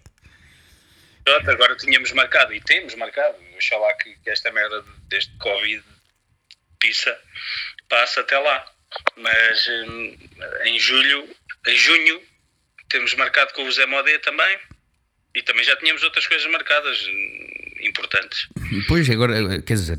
Agora 1.26 1.76
tínhamos 1.76 2.12
marcado 2.12 2.54
e 2.54 2.60
temos 2.60 2.94
marcado. 2.94 3.36
Oxalá 3.56 3.92
que, 3.94 4.14
que 4.16 4.30
esta 4.30 4.50
merda 4.52 4.84
deste 5.08 5.36
Covid 5.38 5.82
pissa 6.78 7.18
passe 7.88 8.20
até 8.20 8.38
lá. 8.38 8.64
Mas 9.16 9.68
hum, 9.68 10.16
em 10.64 10.78
julho, 10.78 11.28
em 11.66 11.76
junho, 11.76 12.22
temos 12.88 13.14
marcado 13.14 13.52
com 13.54 13.64
o 13.64 13.72
Zé 13.72 13.86
Modé 13.86 14.18
também. 14.18 14.58
E 15.36 15.42
também 15.42 15.62
já 15.64 15.76
tínhamos 15.76 16.02
outras 16.02 16.26
coisas 16.26 16.50
marcadas 16.50 16.98
importantes. 17.82 18.48
Pois, 18.88 19.08
agora, 19.10 19.60
quer 19.60 19.74
dizer, 19.74 19.98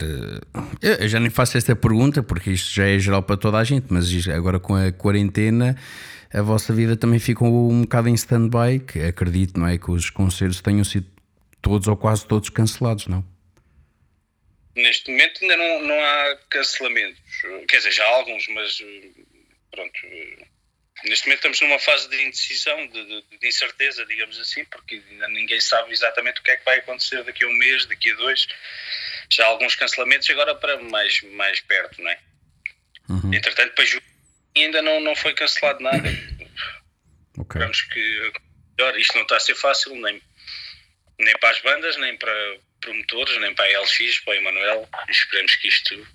eh, 0.81 1.03
eu 1.03 1.07
já 1.07 1.19
nem 1.19 1.29
faço 1.29 1.57
esta 1.57 1.75
pergunta 1.75 2.23
porque 2.23 2.49
isto 2.49 2.73
já 2.73 2.87
é 2.87 2.97
geral 2.97 3.21
para 3.21 3.37
toda 3.37 3.59
a 3.59 3.63
gente, 3.63 3.85
mas 3.89 4.27
agora 4.29 4.59
com 4.59 4.75
a 4.75 4.91
quarentena 4.91 5.77
a 6.33 6.41
vossa 6.41 6.73
vida 6.73 6.97
também 6.97 7.19
ficou 7.19 7.71
um 7.71 7.83
bocado 7.83 8.09
em 8.09 8.15
stand-by, 8.15 8.79
que 8.79 8.99
acredito, 8.99 9.59
não 9.59 9.67
é? 9.67 9.77
Que 9.77 9.91
os 9.91 10.09
concertos 10.09 10.59
tenham 10.59 10.83
sido 10.83 11.05
todos 11.61 11.87
ou 11.87 11.95
quase 11.95 12.27
todos 12.27 12.49
cancelados, 12.49 13.07
não? 13.07 13.23
Neste 14.75 15.11
momento 15.11 15.39
ainda 15.41 15.57
não, 15.57 15.87
não 15.87 16.03
há 16.03 16.37
cancelamentos. 16.49 17.21
Quer 17.67 17.77
dizer, 17.77 17.91
já 17.91 18.03
há 18.03 18.15
alguns, 18.15 18.47
mas 18.49 18.83
pronto. 19.71 19.99
Neste 21.03 21.25
momento 21.27 21.37
estamos 21.47 21.61
numa 21.61 21.79
fase 21.79 22.09
de 22.09 22.21
indecisão, 22.23 22.87
de, 22.87 23.05
de- 23.05 23.37
de 23.37 23.47
incerteza, 23.47 24.05
digamos 24.05 24.39
assim, 24.39 24.65
porque 24.65 25.01
ainda 25.09 25.27
ninguém 25.29 25.59
sabe 25.61 25.91
exatamente 25.91 26.39
o 26.39 26.43
que 26.43 26.51
é 26.51 26.57
que 26.57 26.65
vai 26.65 26.79
acontecer 26.79 27.23
daqui 27.23 27.43
a 27.43 27.47
um 27.47 27.53
mês, 27.53 27.85
daqui 27.85 28.11
a 28.11 28.15
dois. 28.15 28.47
Já 29.29 29.43
há 29.45 29.47
alguns 29.47 29.75
cancelamentos, 29.75 30.29
agora 30.29 30.55
para 30.55 30.77
mais, 30.81 31.21
mais 31.33 31.59
perto, 31.61 32.01
não 32.01 32.09
é? 32.09 32.19
Entretanto, 33.33 33.73
para 33.75 33.85
julho 33.85 34.03
ainda 34.55 34.81
não, 34.81 34.99
não 34.99 35.15
foi 35.15 35.33
cancelado 35.33 35.81
nada. 35.83 36.09
Ok. 37.37 37.43
Esperamos 37.61 37.81
que 37.83 38.31
melhor. 38.77 38.97
Isto 38.99 39.15
não 39.15 39.21
está 39.21 39.37
a 39.37 39.39
ser 39.39 39.55
fácil, 39.55 39.95
nem, 39.95 40.21
nem 41.19 41.37
para 41.39 41.51
as 41.51 41.61
bandas, 41.61 41.95
nem 41.97 42.17
para 42.17 42.57
promotores, 42.81 43.39
nem 43.39 43.53
para 43.53 43.65
a 43.65 43.81
LX, 43.81 44.19
para 44.21 44.33
o 44.33 44.37
Emanuel. 44.37 44.89
Esperemos 45.09 45.55
que 45.57 45.67
isto 45.67 46.07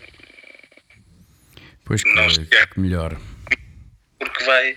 Pois 1.85 2.03
que, 2.03 2.13
Não 2.15 2.29
se 2.31 2.45
que 2.47 2.81
melhor. 2.81 3.17
Porque 4.25 4.45
vai, 4.45 4.77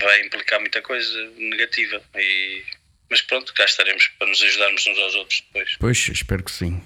vai 0.00 0.26
implicar 0.26 0.60
muita 0.60 0.82
coisa 0.82 1.30
negativa. 1.36 2.02
E, 2.14 2.62
mas 3.10 3.22
pronto, 3.22 3.52
cá 3.54 3.64
estaremos 3.64 4.08
para 4.18 4.28
nos 4.28 4.42
ajudarmos 4.42 4.86
uns 4.86 4.98
aos 4.98 5.14
outros 5.14 5.40
depois. 5.46 5.76
Pois, 5.78 6.08
espero 6.08 6.44
que 6.44 6.52
sim. 6.52 6.80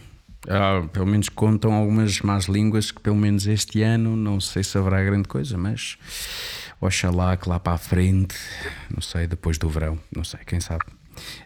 Ah, 0.49 0.87
pelo 0.93 1.07
menos 1.07 1.29
contam 1.29 1.73
algumas 1.73 2.21
más 2.21 2.47
línguas 2.47 2.91
que 2.91 3.01
pelo 3.01 3.17
menos 3.17 3.47
este 3.47 3.83
ano 3.83 4.17
não 4.17 4.41
sei 4.41 4.65
se 4.65 4.79
haverá 4.79 5.03
grande 5.03 5.29
coisa, 5.29 5.59
mas 5.59 5.99
oxalá 6.81 7.37
que 7.37 7.47
lá 7.47 7.61
para 7.61 7.75
a 7.75 7.79
frente, 7.79 8.35
não 8.91 9.03
sei, 9.03 9.27
depois 9.27 9.59
do 9.59 9.69
verão, 9.69 10.01
não 10.15 10.25
sei, 10.25 10.41
quem 10.47 10.59
sabe. 10.59 10.85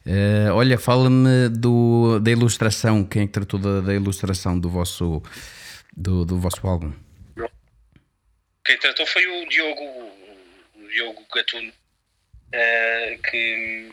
Eh, 0.07 0.49
olha, 0.53 0.79
fala-me 0.79 1.49
da 2.21 2.31
ilustração, 2.31 3.05
quem 3.05 3.23
é 3.23 3.27
que 3.27 3.33
tratou 3.33 3.59
da, 3.59 3.81
da 3.81 3.95
ilustração 3.95 4.59
do 4.59 4.71
vosso, 4.71 5.21
do, 5.97 6.25
do 6.25 6.39
vosso 6.39 6.65
álbum? 6.65 6.93
Quem 8.65 8.79
tratou 8.79 9.07
foi 9.07 9.27
o 9.27 9.49
Diogo, 9.49 9.85
o 10.75 10.89
Diogo 10.89 11.27
Gatuno, 11.35 11.73
eh, 12.53 13.19
que 13.29 13.91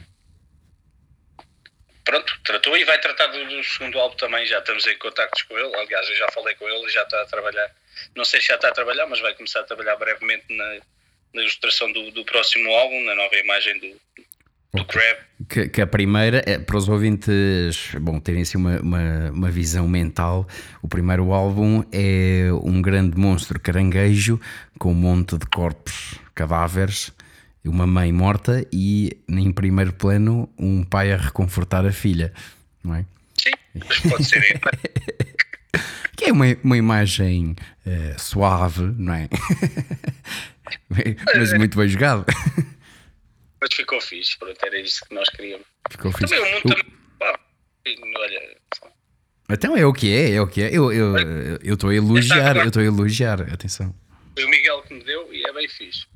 pronto, 2.06 2.40
tratou 2.44 2.78
e 2.78 2.84
vai 2.86 3.00
tratar 3.00 3.28
do, 3.28 3.46
do 3.46 3.64
segundo 3.64 4.00
álbum 4.00 4.16
também. 4.16 4.46
Já 4.46 4.60
estamos 4.60 4.88
em 4.88 4.98
contactos 4.98 5.44
com 5.44 5.58
ele. 5.58 5.76
Aliás, 5.76 6.08
eu 6.10 6.16
já 6.16 6.32
falei 6.32 6.56
com 6.56 6.70
ele, 6.70 6.90
já 6.90 7.04
está 7.04 7.22
a 7.22 7.26
trabalhar. 7.26 7.70
Não 8.16 8.24
sei 8.24 8.40
se 8.40 8.48
já 8.48 8.56
está 8.56 8.70
a 8.70 8.74
trabalhar, 8.74 9.06
mas 9.08 9.20
vai 9.20 9.34
começar 9.34 9.60
a 9.60 9.64
trabalhar 9.64 9.96
brevemente 9.98 10.46
na, 10.50 10.80
na 11.34 11.42
ilustração 11.42 11.92
do, 11.92 12.12
do 12.12 12.24
próximo 12.26 12.72
álbum, 12.74 13.04
na 13.04 13.16
nova 13.16 13.36
imagem 13.36 13.78
do, 13.80 14.02
do 14.74 14.86
Crab. 14.86 15.18
Que, 15.50 15.68
que 15.68 15.82
a 15.82 15.88
primeira, 15.88 16.44
é, 16.46 16.60
para 16.60 16.78
os 16.78 16.88
ouvintes 16.88 17.94
bom, 18.00 18.20
terem 18.20 18.44
assim 18.44 18.58
uma, 18.58 18.80
uma, 18.80 19.32
uma 19.32 19.52
visão 19.52 19.88
mental, 19.88 20.48
o 20.82 20.88
primeiro 20.88 21.32
álbum 21.32 21.84
é 21.92 22.50
um 22.64 22.82
grande 22.82 23.18
monstro 23.18 23.60
caranguejo 23.60 24.40
com 24.78 24.92
um 24.92 24.96
monte 24.96 25.38
de 25.38 25.46
corpos, 25.48 26.20
cadáveres, 26.36 27.12
uma 27.66 27.88
mãe 27.88 28.12
morta 28.12 28.66
e 28.72 29.18
em 29.28 29.52
primeiro 29.52 29.94
plano 29.94 30.48
um 30.58 30.84
pai 30.84 31.12
a 31.12 31.18
reconfortar 31.18 31.86
a 31.86 31.92
filha, 31.92 32.32
não 32.84 32.96
é? 32.96 33.06
Sim, 33.36 33.52
mas 33.74 34.00
pode 34.00 34.24
ser. 34.24 34.62
Que 36.16 36.26
é 36.26 36.32
uma, 36.32 36.46
uma 36.64 36.78
imagem 36.78 37.56
eh, 37.84 38.14
suave, 38.16 38.94
não 38.96 39.12
é? 39.12 39.28
Mas 41.36 41.52
muito 41.58 41.76
bem 41.76 41.88
jogado. 41.88 42.26
mas 43.62 43.74
ficou 43.74 44.02
fixe, 44.02 44.38
pronto, 44.38 44.58
era 44.66 44.80
isso 44.80 45.06
que 45.06 45.14
nós 45.14 45.30
queríamos. 45.30 45.66
Ficou 45.90 46.12
fixe. 46.12 46.36
Também 46.36 46.40
o 46.40 46.54
mundo 46.54 46.64
também. 46.64 46.98
pá, 47.20 47.40
olha, 48.18 48.58
Então 49.50 49.78
é 49.78 49.86
o 49.86 49.94
que 49.94 50.12
é, 50.14 50.32
é 50.34 50.42
o 50.42 50.48
que 50.48 50.64
é. 50.64 50.76
Eu 50.76 50.92
estou 50.92 51.92
eu, 51.92 51.94
eu 51.94 52.04
a 52.04 52.06
elogiar, 52.06 52.58
eu 52.58 52.68
estou 52.68 52.82
a 52.82 52.86
elogiar, 52.86 53.42
atenção. 53.54 53.96
foi 54.34 54.46
o 54.46 54.50
Miguel 54.50 54.82
que 54.84 54.94
me 54.96 55.04
deu 55.04 55.32
e 55.32 55.48
é 55.48 55.54
bem 55.54 55.70
fixe. 55.70 56.08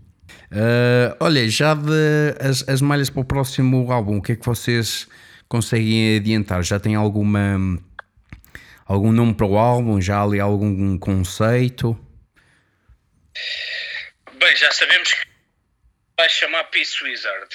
Ah, 0.52 1.16
olha, 1.20 1.48
já 1.50 1.74
de 1.74 2.36
as, 2.40 2.68
as 2.68 2.82
malhas 2.82 3.10
para 3.10 3.22
o 3.22 3.26
próximo 3.26 3.92
álbum, 3.92 4.18
o 4.18 4.22
que 4.22 4.34
é 4.34 4.36
que 4.36 4.46
vocês 4.46 5.08
conseguem 5.48 6.18
adiantar? 6.18 6.64
Já 6.64 6.80
tem 6.80 6.96
alguma 6.96 7.80
algum 8.86 9.12
nome 9.12 9.34
para 9.34 9.46
o 9.46 9.58
álbum? 9.58 10.02
Já 10.02 10.24
ali 10.24 10.40
algum 10.40 10.98
conceito? 10.98 11.98
Bem, 14.40 14.56
já 14.56 14.72
sabemos 14.72 15.14
que 15.14 15.35
vai 16.18 16.30
chamar 16.30 16.66
Peace 16.66 17.04
Wizard. 17.04 17.50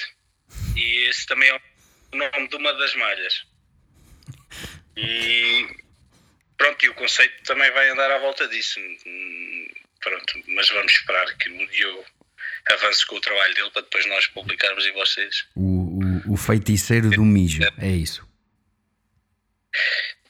E 0.75 1.09
esse 1.09 1.25
também 1.25 1.49
é 1.49 1.55
o 1.55 2.17
nome 2.17 2.47
de 2.47 2.55
uma 2.55 2.73
das 2.73 2.95
malhas. 2.95 3.43
E 4.95 5.67
pronto, 6.57 6.85
e 6.85 6.89
o 6.89 6.95
conceito 6.95 7.43
também 7.43 7.71
vai 7.71 7.89
andar 7.89 8.11
à 8.11 8.19
volta 8.19 8.47
disso. 8.47 8.79
Pronto, 10.01 10.43
mas 10.47 10.69
vamos 10.69 10.91
esperar 10.91 11.25
que 11.37 11.49
o 11.49 11.67
Diogo 11.67 12.05
avance 12.71 13.05
com 13.05 13.15
o 13.15 13.21
trabalho 13.21 13.53
dele 13.55 13.71
para 13.71 13.81
depois 13.81 14.05
nós 14.07 14.27
publicarmos 14.27 14.85
e 14.85 14.91
vocês. 14.91 15.47
O, 15.55 15.99
o, 16.27 16.33
o 16.33 16.37
feiticeiro 16.37 17.09
do 17.09 17.23
mijo, 17.23 17.63
é 17.77 17.89
isso. 17.89 18.27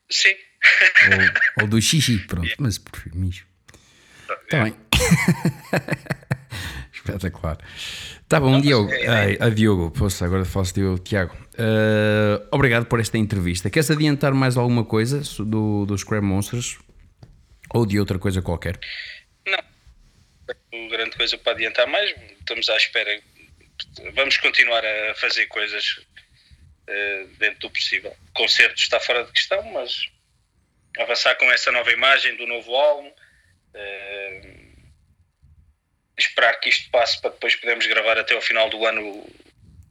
Sim. 0.09 0.35
Ou, 1.57 1.63
ou 1.63 1.67
do 1.67 1.81
xixi, 1.81 2.19
pronto, 2.27 2.53
mas 2.59 2.77
prefiro 2.77 3.17
mijo. 3.17 3.45
Está 4.43 4.63
bem. 4.63 4.75
Espetacular. 6.93 7.57
Tá 8.31 8.39
bom, 8.39 8.61
Diogo. 8.61 8.89
Ai, 9.09 9.37
a 9.41 9.49
Diogo, 9.49 9.91
poxa, 9.91 10.23
agora 10.23 10.45
faço 10.45 10.73
Diogo, 10.73 10.99
Tiago. 10.99 11.35
Ah, 11.57 12.41
obrigado 12.49 12.85
por 12.85 13.01
esta 13.01 13.17
entrevista. 13.17 13.69
Queres 13.69 13.91
adiantar 13.91 14.33
mais 14.33 14.55
alguma 14.55 14.85
coisa 14.85 15.21
do, 15.43 15.85
do 15.85 15.97
Scrap 15.97 16.23
Monsters? 16.23 16.79
Ou 17.73 17.85
de 17.85 17.99
outra 17.99 18.17
coisa 18.17 18.41
qualquer? 18.41 18.79
Não. 19.45 20.87
Grande 20.87 21.17
coisa 21.17 21.37
para 21.39 21.51
adiantar 21.51 21.87
mais. 21.87 22.15
Estamos 22.39 22.69
à 22.69 22.77
espera. 22.77 23.19
Vamos 24.13 24.37
continuar 24.37 24.81
a 24.85 25.13
fazer 25.15 25.47
coisas 25.47 25.99
eh, 26.87 27.25
dentro 27.37 27.59
do 27.59 27.69
possível. 27.69 28.15
O 28.29 28.33
concerto 28.33 28.75
está 28.79 28.97
fora 29.01 29.25
de 29.25 29.31
questão, 29.33 29.61
mas 29.73 30.07
avançar 30.97 31.35
com 31.35 31.51
essa 31.51 31.69
nova 31.69 31.91
imagem 31.91 32.37
do 32.37 32.47
novo 32.47 32.73
álbum. 32.73 33.11
eh, 33.73 34.50
esperar 36.17 36.59
que 36.59 36.69
isto 36.69 36.89
passe 36.91 37.19
para 37.21 37.31
depois 37.31 37.55
podermos 37.55 37.85
gravar 37.87 38.17
até 38.17 38.33
ao 38.33 38.41
final 38.41 38.69
do 38.69 38.85
ano 38.85 39.01
o, 39.01 39.35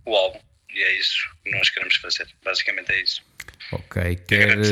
o 0.07 0.17
álbum. 0.17 0.41
E 0.73 0.83
é 0.83 0.99
isso 0.99 1.19
que 1.45 1.51
nós 1.51 1.69
queremos 1.71 1.97
fazer. 1.97 2.29
Basicamente 2.45 2.93
é 2.93 3.03
isso. 3.03 3.23
Ok, 3.73 4.17
queres. 4.29 4.69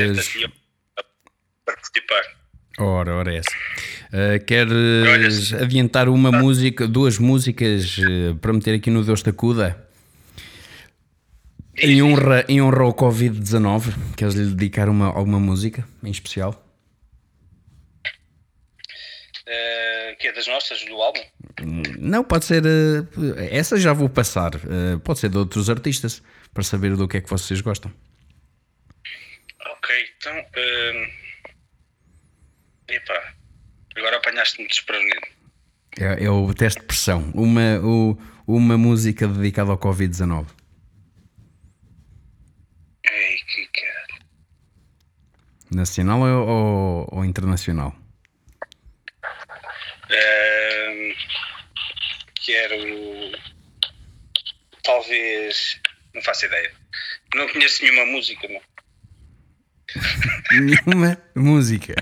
participar. 1.65 2.23
Ora, 2.77 3.13
ora, 3.15 3.35
essa. 3.35 3.51
Ah, 4.11 4.39
queres 4.39 5.53
adiantar 5.53 6.09
uma 6.09 6.31
música, 6.31 6.87
duas 6.87 7.17
músicas 7.19 7.97
eh, 7.99 8.33
para 8.41 8.53
meter 8.53 8.75
aqui 8.75 8.89
no 8.89 9.03
Deus 9.03 9.21
Tacuda? 9.21 9.87
Em 11.77 12.01
honra, 12.01 12.43
em 12.49 12.61
honra 12.61 12.83
ao 12.83 12.93
Covid-19, 12.93 14.15
queres 14.17 14.33
lhe 14.33 14.45
dedicar 14.45 14.89
uma, 14.89 15.07
alguma 15.07 15.39
música 15.39 15.87
em 16.03 16.11
especial? 16.11 16.65
Eh, 19.45 20.15
que 20.19 20.27
é 20.27 20.33
das 20.33 20.47
nossas, 20.47 20.83
do 20.85 21.01
álbum. 21.01 21.21
Não, 21.99 22.23
pode 22.23 22.45
ser. 22.45 22.63
eh, 22.65 23.49
essa 23.57 23.77
já 23.77 23.91
vou 23.93 24.07
passar. 24.09 24.55
Eh, 24.55 24.97
pode 25.03 25.19
ser 25.19 25.29
de 25.29 25.37
outros 25.37 25.69
artistas, 25.69 26.21
para 26.53 26.63
saber 26.63 26.95
do 26.95 27.07
que 27.07 27.17
é 27.17 27.21
que 27.21 27.29
vocês 27.29 27.61
gostam. 27.61 27.91
Ok, 29.77 29.95
então. 30.17 30.33
hum, 30.37 31.07
epá, 32.89 33.33
agora 33.95 34.17
apanhaste-me 34.17 34.67
desprevenido. 34.67 35.27
É, 35.99 36.23
é 36.25 36.29
o 36.29 36.53
teste 36.53 36.79
de 36.81 36.85
pressão. 36.87 37.29
Uma, 37.33 37.79
o- 37.83 38.17
uma 38.47 38.77
música 38.77 39.27
dedicada 39.27 39.71
ao 39.71 39.77
Covid-19. 39.77 40.47
Ei, 43.05 43.37
que 43.37 43.67
cara. 43.67 44.19
Nacional 45.71 46.21
ou, 46.21 46.47
ou- 46.47 47.09
ou 47.11 47.25
internacional? 47.25 47.95
Hum, 52.49 53.31
quero. 53.31 53.39
Talvez. 54.83 55.79
Não 56.13 56.21
faço 56.21 56.45
ideia. 56.45 56.71
Não 57.35 57.47
conheço 57.49 57.83
nenhuma 57.83 58.05
música, 58.07 58.47
não. 58.47 58.61
Nenhuma 60.51 61.17
música. 61.35 61.95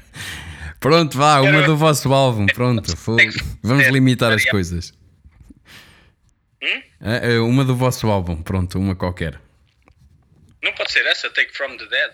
Pronto, 0.80 1.18
vá, 1.18 1.42
uma 1.42 1.64
do 1.64 1.76
vosso 1.76 2.14
álbum. 2.14 2.46
Pronto, 2.46 2.94
vamos 3.64 3.88
limitar 3.88 4.32
as 4.32 4.46
coisas. 4.46 4.94
Ah, 7.00 7.22
ah, 7.24 7.44
Uma 7.44 7.64
do 7.64 7.76
vosso 7.76 8.08
álbum, 8.08 8.42
pronto, 8.42 8.80
uma 8.80 8.96
qualquer. 8.96 9.40
Não 10.64 10.74
pode 10.74 10.92
ser 10.92 11.06
essa, 11.06 11.30
Take 11.30 11.56
From 11.56 11.78
the 11.78 11.86
Dead. 11.86 12.12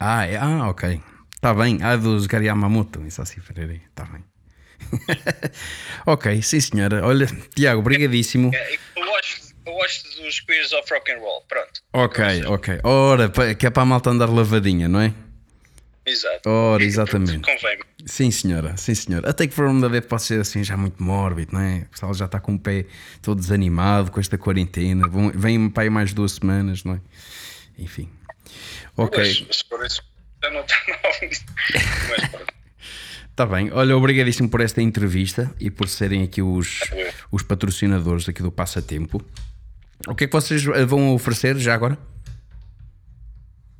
Ah, 0.00 0.26
é- 0.26 0.36
ah 0.36 0.68
ok. 0.68 1.00
Está 1.34 1.52
bem. 1.54 1.78
Ah, 1.82 1.96
dos 1.96 2.26
Gary 2.26 2.46
Yamamoto. 2.46 3.06
Isso 3.06 3.20
assim, 3.20 3.40
Ferreira. 3.40 3.74
Está 3.74 4.04
bem. 4.04 4.24
ok, 6.06 6.42
sim 6.42 6.60
senhora. 6.60 7.04
Olha, 7.06 7.26
Tiago, 7.54 7.80
obrigadíssimo. 7.80 8.50
É, 8.54 8.74
Eu 8.96 9.04
gosto, 9.06 9.54
eu 9.66 9.72
gosto 9.72 10.22
dos 10.22 10.40
Queers 10.40 10.72
of 10.72 10.92
Rock 10.92 11.10
and 11.12 11.18
Roll. 11.18 11.42
Pronto. 11.48 11.80
Ok, 11.92 12.24
ok. 12.46 12.80
Ora, 12.84 13.28
que 13.54 13.66
é 13.66 13.70
para 13.70 13.82
a 13.82 13.86
malta 13.86 14.10
andar 14.10 14.28
lavadinha, 14.28 14.88
não 14.88 15.00
é? 15.00 15.12
Exato. 16.06 16.48
Ora, 16.50 16.84
exatamente. 16.84 17.40
Convém. 17.40 17.78
Sim, 18.04 18.30
senhora, 18.30 18.76
sim, 18.76 18.94
senhora. 18.94 19.30
Até 19.30 19.46
que 19.46 19.54
From 19.54 19.80
the 19.80 19.88
Dead 19.88 20.04
pode 20.04 20.22
ser 20.22 20.38
assim 20.40 20.62
já 20.62 20.76
muito 20.76 21.02
mórbido, 21.02 21.54
não 21.54 21.60
é? 21.60 21.78
O 21.78 21.86
pessoal 21.86 22.12
já 22.12 22.26
está 22.26 22.38
com 22.38 22.54
o 22.54 22.58
pé 22.58 22.84
todo 23.22 23.40
desanimado 23.40 24.10
com 24.10 24.20
esta 24.20 24.36
quarentena. 24.36 25.08
Vão- 25.08 25.32
Vem 25.34 25.70
para 25.70 25.84
aí 25.84 25.90
mais 25.90 26.12
duas 26.12 26.32
semanas, 26.32 26.84
não 26.84 26.94
é? 26.94 27.00
Enfim. 27.78 28.10
Ok, 28.96 29.18
Mas, 29.18 29.56
se 29.56 29.64
for 29.68 29.84
isso, 29.84 30.02
já 30.42 30.50
não 30.50 30.60
está 30.60 30.76
mal. 30.88 30.98
Mas 32.10 32.28
pronto. 32.30 32.54
está 33.34 33.44
bem. 33.44 33.68
Olha, 33.72 33.96
obrigadíssimo 33.96 34.48
por 34.48 34.60
esta 34.60 34.80
entrevista 34.80 35.52
e 35.58 35.68
por 35.68 35.88
serem 35.88 36.22
aqui 36.22 36.40
os, 36.40 36.80
os 37.32 37.42
patrocinadores 37.42 38.28
aqui 38.28 38.40
do 38.40 38.52
Passatempo. 38.52 39.20
O 40.06 40.14
que 40.14 40.24
é 40.24 40.26
que 40.28 40.32
vocês 40.32 40.64
eh, 40.64 40.84
vão 40.84 41.12
oferecer 41.12 41.58
já 41.58 41.74
agora? 41.74 41.98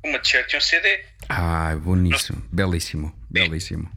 Uma 0.05 0.19
t-shirt 0.19 0.51
e 0.51 0.57
um 0.57 0.61
CD. 0.61 0.99
Ah, 1.29 1.75
boníssimo, 1.81 2.43
belíssimo, 2.51 3.15
belíssimo. 3.29 3.89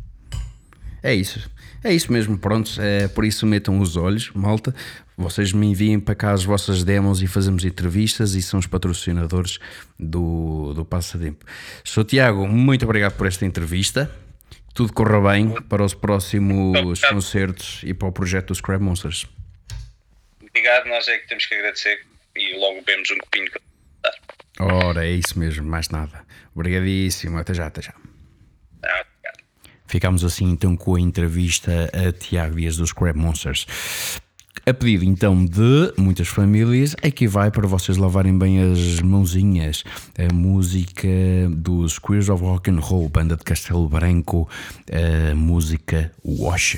É 1.03 1.13
isso, 1.13 1.51
é 1.83 1.93
isso 1.93 2.13
mesmo, 2.13 2.39
pronto. 2.39 2.81
É, 2.81 3.09
por 3.09 3.25
isso 3.25 3.45
metam 3.45 3.81
os 3.81 3.97
olhos, 3.97 4.31
malta. 4.35 4.73
Vocês 5.17 5.53
me 5.53 5.67
enviem 5.67 5.99
para 5.99 6.15
cá 6.15 6.33
as 6.33 6.45
vossas 6.45 6.85
demos 6.85 7.21
e 7.21 7.27
fazemos 7.27 7.65
entrevistas 7.65 8.37
e 8.37 8.43
são 8.43 8.61
os 8.61 8.67
patrocinadores 8.69 9.59
do, 9.99 10.73
do 10.73 10.85
Passatempo. 10.85 11.45
Sou 11.83 12.05
Tiago, 12.05 12.47
muito 12.47 12.85
obrigado 12.85 13.17
por 13.17 13.27
esta 13.27 13.45
entrevista. 13.45 14.09
Tudo 14.79 14.93
corra 14.93 15.33
bem 15.33 15.61
para 15.63 15.83
os 15.83 15.93
próximos 15.93 16.79
Obrigado. 16.79 17.13
concertos 17.13 17.81
e 17.83 17.93
para 17.93 18.07
o 18.07 18.13
projeto 18.13 18.47
dos 18.47 18.61
Crab 18.61 18.81
Monsters. 18.81 19.27
Obrigado, 20.41 20.87
nós 20.87 21.09
é 21.09 21.19
que 21.19 21.27
temos 21.27 21.47
que 21.47 21.55
agradecer 21.57 22.07
e 22.37 22.57
logo 22.61 22.81
vemos 22.87 23.11
um 23.11 23.19
copinho. 23.19 23.51
Ora, 24.61 25.05
é 25.05 25.11
isso 25.11 25.37
mesmo, 25.37 25.67
mais 25.67 25.89
nada. 25.89 26.25
Obrigadíssimo, 26.55 27.39
até 27.39 27.55
já, 27.55 27.67
até 27.67 27.83
já. 27.83 27.95
Ah. 28.85 29.05
Ficámos 29.89 30.23
assim 30.23 30.45
então 30.45 30.77
com 30.77 30.95
a 30.95 31.01
entrevista 31.01 31.91
a 31.93 32.13
Tiago 32.13 32.55
Dias 32.55 32.77
dos 32.77 32.93
Crab 32.93 33.19
Monsters. 33.19 33.67
A 34.69 34.75
pedido 34.75 35.03
então 35.07 35.47
de 35.47 35.95
muitas 35.97 36.29
famílias, 36.29 36.95
aqui 37.03 37.27
vai 37.27 37.51
para 37.51 37.67
vocês 37.67 37.97
lavarem 37.97 38.37
bem 38.37 38.61
as 38.61 39.01
mãozinhas. 39.01 39.83
A 40.19 40.31
música 40.31 41.09
dos 41.51 41.99
Queers 41.99 42.29
of 42.29 42.45
Rock 42.45 42.71
and 42.71 42.79
Roll, 42.79 43.09
banda 43.09 43.35
de 43.35 43.45
Castelo 43.45 43.89
Branco, 43.89 44.47
a 44.93 45.35
música 45.35 46.13
Wash 46.23 46.77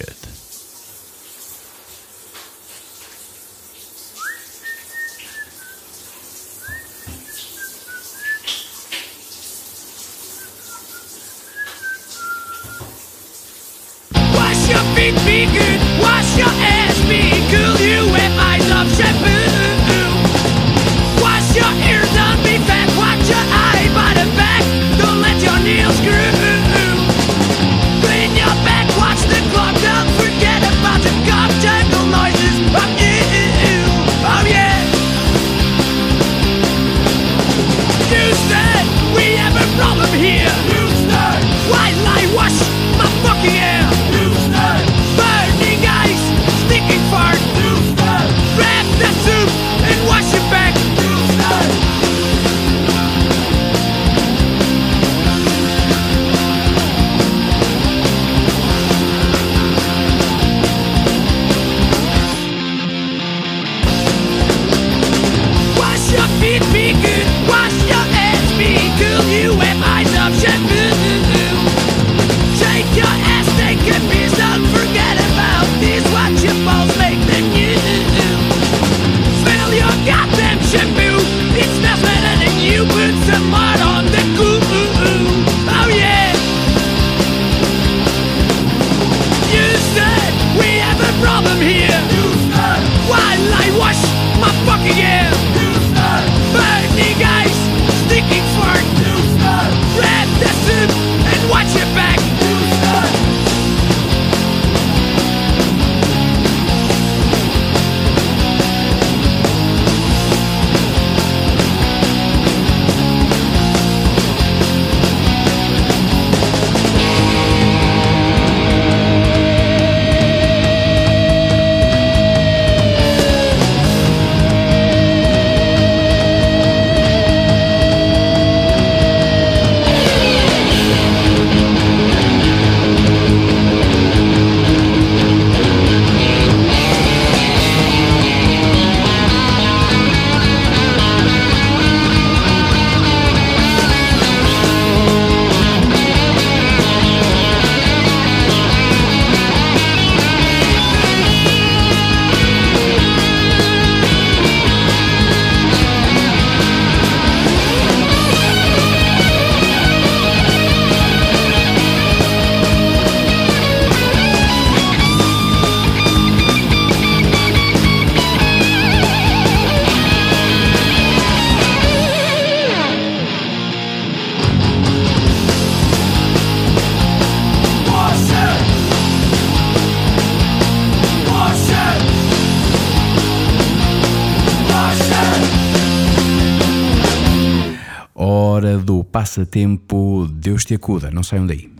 passatempo, 189.31 190.27
Deus 190.29 190.64
te 190.64 190.75
acuda, 190.75 191.09
não 191.09 191.23
saiam 191.23 191.47
daí. 191.47 191.71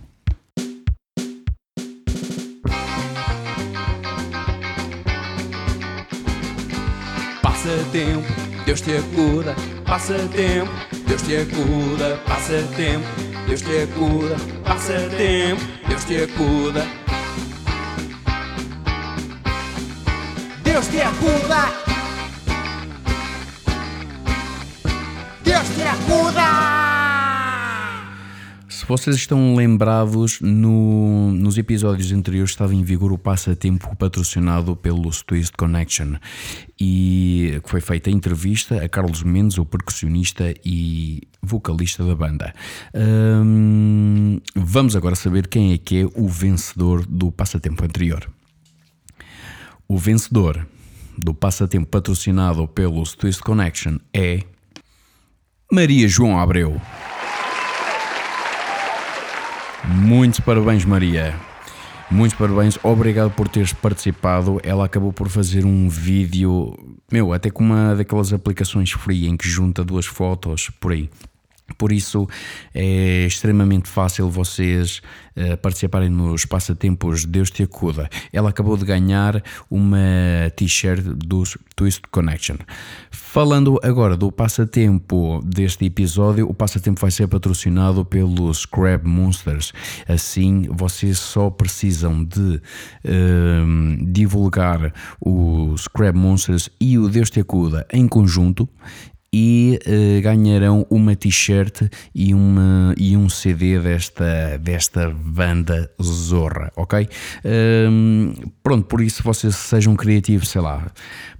Passatempo, 7.43 8.29
Deus 8.65 8.81
te 8.81 8.97
acuda. 8.99 9.57
Passatempo, 9.85 10.71
Deus 11.09 11.23
te 11.23 11.39
acuda. 11.39 12.23
Passatempo, 12.25 13.09
Deus 13.49 13.63
te 13.63 13.83
acuda. 13.83 14.37
Passatempo, 14.63 15.65
Deus 15.89 16.05
te 16.05 16.23
acuda. 16.23 16.87
Deus 20.63 20.87
te 20.87 21.03
acuda! 21.03 21.73
Deus 25.43 25.69
te 25.71 25.83
acuda! 25.83 26.80
Vocês 28.90 29.14
estão 29.14 29.55
lembrados, 29.55 30.40
no- 30.40 31.31
nos 31.31 31.57
episódios 31.57 32.11
anteriores 32.11 32.50
estava 32.50 32.74
em 32.74 32.83
vigor 32.83 33.12
o 33.12 33.16
passatempo 33.18 33.94
patrocinado 33.94 34.74
pelo 34.74 35.09
Twist 35.24 35.53
Connection 35.57 36.16
e 36.81 37.61
foi 37.66 37.81
feita 37.81 38.11
a 38.11 38.12
entrevista 38.12 38.83
a 38.85 38.88
Carlos 38.88 39.22
Mendes, 39.22 39.59
o 39.59 39.64
percussionista 39.64 40.53
e 40.64 41.20
vocalista 41.40 42.05
da 42.05 42.16
banda. 42.16 42.53
Hum, 42.92 44.40
vamos 44.57 44.96
agora 44.96 45.14
saber 45.14 45.46
quem 45.46 45.72
é 45.72 45.79
que 45.79 46.00
é 46.00 46.05
o 46.16 46.26
vencedor 46.26 47.07
do 47.07 47.31
passatempo 47.31 47.85
anterior. 47.85 48.29
O 49.87 49.96
vencedor 49.98 50.66
do 51.16 51.33
passatempo 51.33 51.87
patrocinado 51.87 52.66
pelo 52.66 53.05
Twist 53.05 53.40
Connection 53.40 53.98
é 54.12 54.40
Maria 55.70 56.09
João 56.09 56.40
Abreu. 56.40 56.81
Muitos 59.85 60.40
parabéns, 60.40 60.85
Maria. 60.85 61.35
Muitos 62.11 62.37
parabéns, 62.37 62.79
obrigado 62.83 63.31
por 63.31 63.49
teres 63.49 63.73
participado. 63.73 64.61
Ela 64.62 64.85
acabou 64.85 65.12
por 65.12 65.29
fazer 65.29 65.64
um 65.64 65.88
vídeo, 65.88 66.77
meu, 67.11 67.33
até 67.33 67.51
com 67.51 67.62
uma 67.62 67.95
daquelas 67.95 68.33
aplicações 68.33 68.90
free 68.90 69.29
em 69.29 69.37
que 69.37 69.49
junta 69.49 69.85
duas 69.85 70.07
fotos 70.07 70.71
por 70.81 70.93
aí. 70.93 71.09
Por 71.76 71.92
isso 71.92 72.28
é 72.74 73.26
extremamente 73.26 73.88
fácil 73.88 74.30
vocês 74.30 75.00
uh, 75.37 75.56
participarem 75.59 76.09
nos 76.09 76.44
passatempos 76.44 77.24
Deus 77.24 77.50
te 77.50 77.62
acuda. 77.62 78.09
Ela 78.33 78.50
acabou 78.50 78.76
de 78.76 78.85
ganhar 78.85 79.42
uma 79.70 79.98
t-shirt 80.56 81.02
dos 81.02 81.56
Twist 81.74 82.02
Connection. 82.11 82.56
Falando 83.11 83.78
agora 83.83 84.16
do 84.16 84.30
passatempo 84.30 85.40
deste 85.44 85.85
episódio, 85.85 86.48
o 86.48 86.54
passatempo 86.54 87.00
vai 87.00 87.11
ser 87.11 87.26
patrocinado 87.28 88.04
pelos 88.04 88.66
Crab 88.66 89.06
Monsters. 89.06 89.72
Assim, 90.09 90.68
vocês 90.70 91.18
só 91.18 91.48
precisam 91.48 92.24
de 92.24 92.61
uh, 93.04 94.04
divulgar 94.12 94.92
os 95.20 95.88
Crab 95.88 96.18
Monsters 96.18 96.68
e 96.80 96.98
o 96.98 97.09
Deus 97.09 97.30
te 97.30 97.40
acuda 97.40 97.87
em 97.92 98.06
conjunto 98.06 98.68
e 99.33 99.79
uh, 99.87 100.23
ganharão 100.23 100.87
uma 100.90 101.14
t-shirt 101.14 101.83
e, 102.14 102.35
uma, 102.35 102.95
e 102.97 103.16
um 103.16 103.29
CD 103.29 103.79
desta, 103.79 104.59
desta 104.59 105.09
banda 105.11 105.90
Zorra, 106.03 106.73
ok? 106.77 107.09
Um, 107.45 108.35
pronto, 108.62 108.87
por 108.87 109.01
isso 109.01 109.23
vocês 109.23 109.55
sejam 109.55 109.95
criativos, 109.95 110.49
sei 110.49 110.61
lá, 110.61 110.90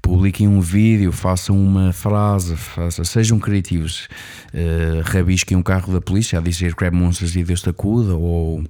publiquem 0.01 0.47
um 0.47 0.61
vídeo, 0.61 1.11
façam 1.11 1.57
uma 1.57 1.93
frase, 1.93 2.57
façam, 2.57 3.05
sejam 3.05 3.39
criativos, 3.41 4.09
uh, 4.55 5.03
rabisquem 5.05 5.57
um 5.57 5.63
carro 5.63 5.93
da 5.93 6.01
polícia 6.01 6.39
a 6.39 6.43
dizer 6.43 6.75
Crab 6.75 6.95
Monsters 6.95 7.35
e 7.35 7.43
Deus 7.43 7.63
te 7.63 7.71
acuda, 7.71 8.15
ou 8.15 8.63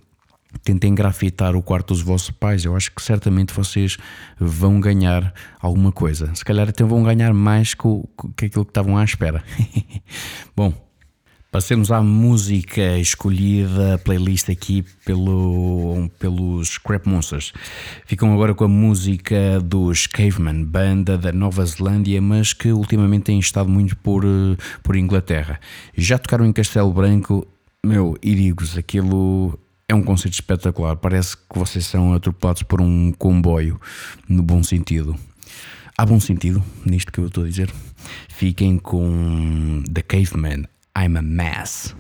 tentem 0.63 0.95
grafitar 0.95 1.55
o 1.55 1.63
quarto 1.63 1.89
dos 1.89 2.03
vossos 2.03 2.31
pais. 2.31 2.65
Eu 2.65 2.77
acho 2.77 2.91
que 2.93 3.03
certamente 3.03 3.55
vocês 3.55 3.97
vão 4.39 4.81
ganhar 4.81 5.33
alguma 5.61 5.93
coisa. 5.93 6.35
Se 6.35 6.45
calhar 6.45 6.69
até 6.69 6.85
vão 6.85 7.03
ganhar 7.03 7.33
mais 7.33 7.75
que, 7.75 7.89
que 8.37 8.47
aquilo 8.47 8.65
que 8.65 8.71
estavam 8.71 8.97
à 8.97 9.05
espera. 9.05 9.43
Bom, 10.57 10.75
passemos 11.51 11.91
à 11.91 12.03
música 12.03 12.99
escolhida, 12.99 13.99
playlist 14.05 14.49
aqui 14.51 14.85
pelo, 15.05 16.09
pelos 16.19 16.79
Crap 16.79 17.07
Monsters. 17.09 17.53
Ficam 18.07 18.33
agora 18.33 18.55
com 18.55 18.65
a 18.65 18.69
música 18.69 19.61
dos 19.61 20.07
Caveman, 20.07 20.65
banda 20.65 21.17
da 21.17 21.33
Nova 21.33 21.65
Zelândia, 21.65 22.21
mas 22.21 22.53
que 22.53 22.71
ultimamente 22.73 23.25
têm 23.25 23.39
estado 23.39 23.69
muito 23.69 23.97
por, 23.97 24.25
por 24.83 24.97
Inglaterra. 24.97 25.59
Já 25.97 26.19
tocaram 26.19 26.47
em 26.47 26.53
Castelo 26.53 26.93
Branco. 26.93 27.47
Meu, 27.85 28.17
e 28.23 28.35
digo-vos, 28.35 28.77
aquilo 28.77 29.59
é 29.91 29.95
um 29.95 30.03
conceito 30.03 30.35
espetacular. 30.35 30.97
Parece 30.97 31.37
que 31.37 31.59
vocês 31.59 31.85
são 31.85 32.15
atropelados 32.15 32.63
por 32.63 32.81
um 32.81 33.13
comboio, 33.13 33.81
no 34.29 34.43
bom 34.43 34.63
sentido. 34.63 35.17
Há 35.99 36.07
bom 36.07 36.21
sentido 36.21 36.63
nisto 36.87 37.13
que 37.13 37.19
eu 37.19 37.27
estou 37.27 37.45
a 37.45 37.49
dizer. 37.49 37.71
Fiquem 38.29 38.79
com 38.79 39.83
The 39.93 40.03
Caveman, 40.03 40.65
I'm 40.97 41.19
a 41.19 41.23
Mess. 41.23 41.95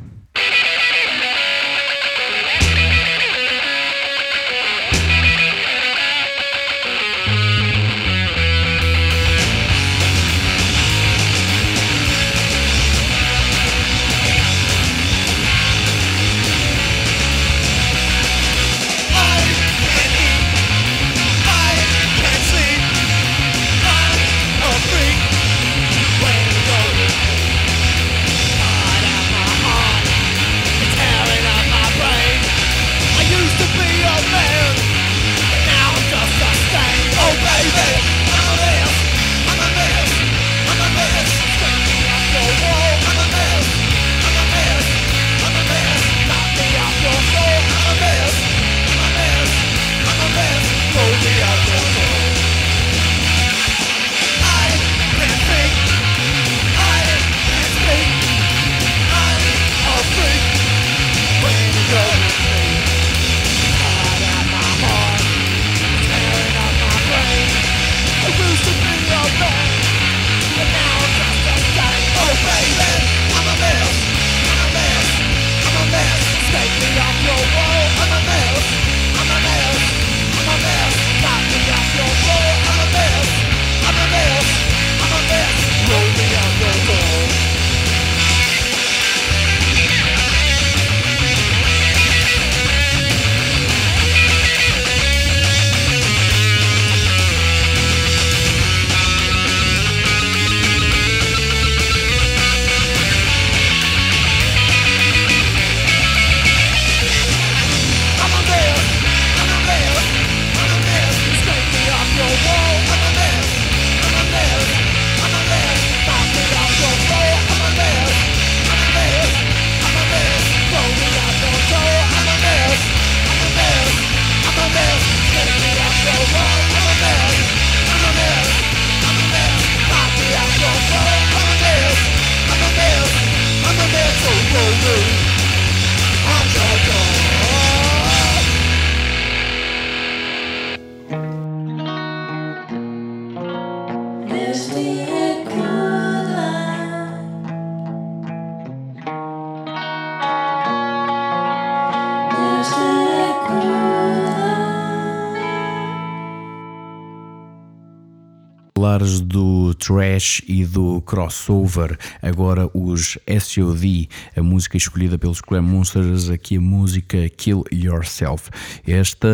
Falares 158.80 159.20
do 159.20 159.74
trash 159.74 160.40
e 160.48 160.64
do 160.64 161.02
crossover, 161.02 161.98
agora 162.22 162.66
os 162.72 163.18
SOD, 163.28 164.08
a 164.34 164.42
música 164.42 164.78
escolhida 164.78 165.18
pelos 165.18 165.42
Clam 165.42 165.60
Monsters, 165.60 166.30
aqui 166.30 166.56
a 166.56 166.60
música 166.62 167.28
Kill 167.28 167.62
Yourself. 167.70 168.48
Esta 168.86 169.28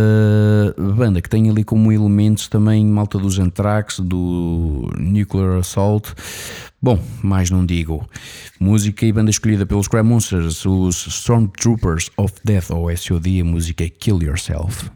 banda 0.97 1.23
que 1.23 1.29
tem 1.29 1.49
ali 1.49 1.63
como 1.63 1.93
elementos 1.93 2.49
também 2.49 2.85
malta 2.85 3.21
dos 3.21 3.39
Anthrax, 3.39 4.01
do 4.01 4.91
Nuclear 4.99 5.61
Assault. 5.61 6.13
Bom, 6.83 6.99
mais 7.23 7.49
não 7.49 7.65
digo. 7.65 8.05
Música 8.59 9.07
e 9.07 9.13
banda 9.13 9.31
escolhida 9.31 9.65
pelos 9.65 9.87
Cram 9.87 10.03
Monsters, 10.03 10.67
os 10.67 11.07
Stormtroopers 11.07 12.11
of 12.17 12.35
Death, 12.45 12.71
ou 12.71 12.91
SOD, 12.91 13.43
a 13.43 13.45
música 13.45 13.89
Kill 13.89 14.25
Yourself. 14.25 14.91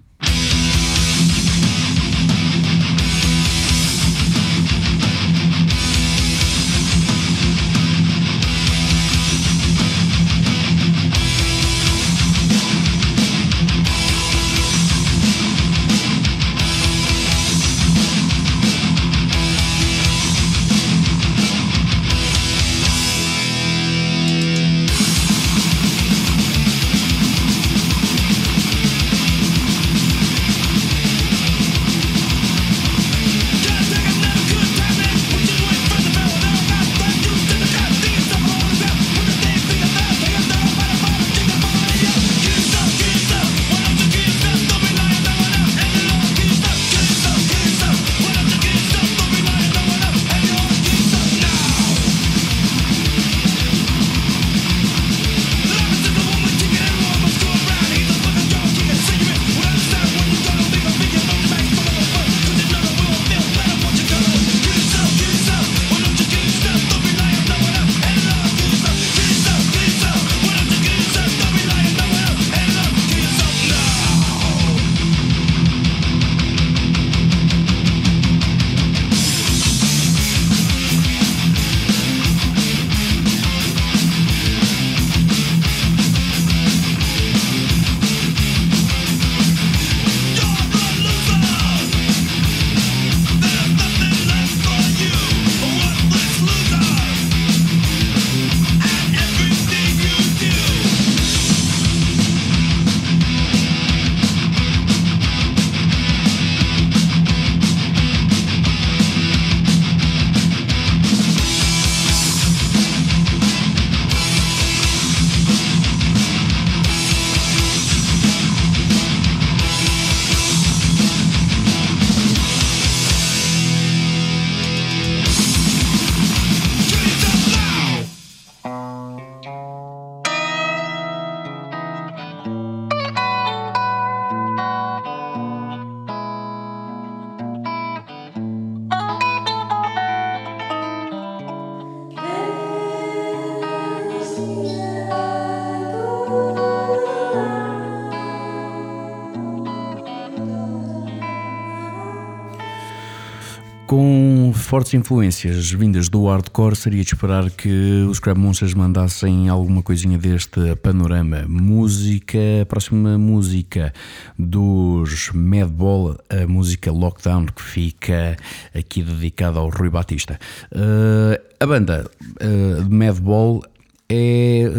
Fortes 154.71 154.95
influências 154.95 155.73
vindas 155.73 156.09
do 156.09 156.27
hardcore, 156.27 156.77
seria 156.77 157.03
de 157.03 157.13
esperar 157.13 157.51
que 157.51 158.07
os 158.09 158.21
Crab 158.21 158.39
Monsters 158.39 158.73
mandassem 158.73 159.49
alguma 159.49 159.83
coisinha 159.83 160.17
deste 160.17 160.77
panorama. 160.77 161.45
Música, 161.49 162.39
próxima 162.69 163.19
música 163.19 163.93
dos 164.39 165.33
Madball, 165.35 166.17
a 166.31 166.47
música 166.47 166.93
Lockdown, 166.93 167.47
que 167.47 167.61
fica 167.61 168.37
aqui 168.73 169.03
dedicada 169.03 169.59
ao 169.59 169.71
Rui 169.71 169.91
Batista. 169.91 170.39
Uh, 170.71 171.37
a 171.59 171.67
banda 171.67 172.09
uh, 172.41 172.89
Madball 172.89 173.65
é 174.09 174.71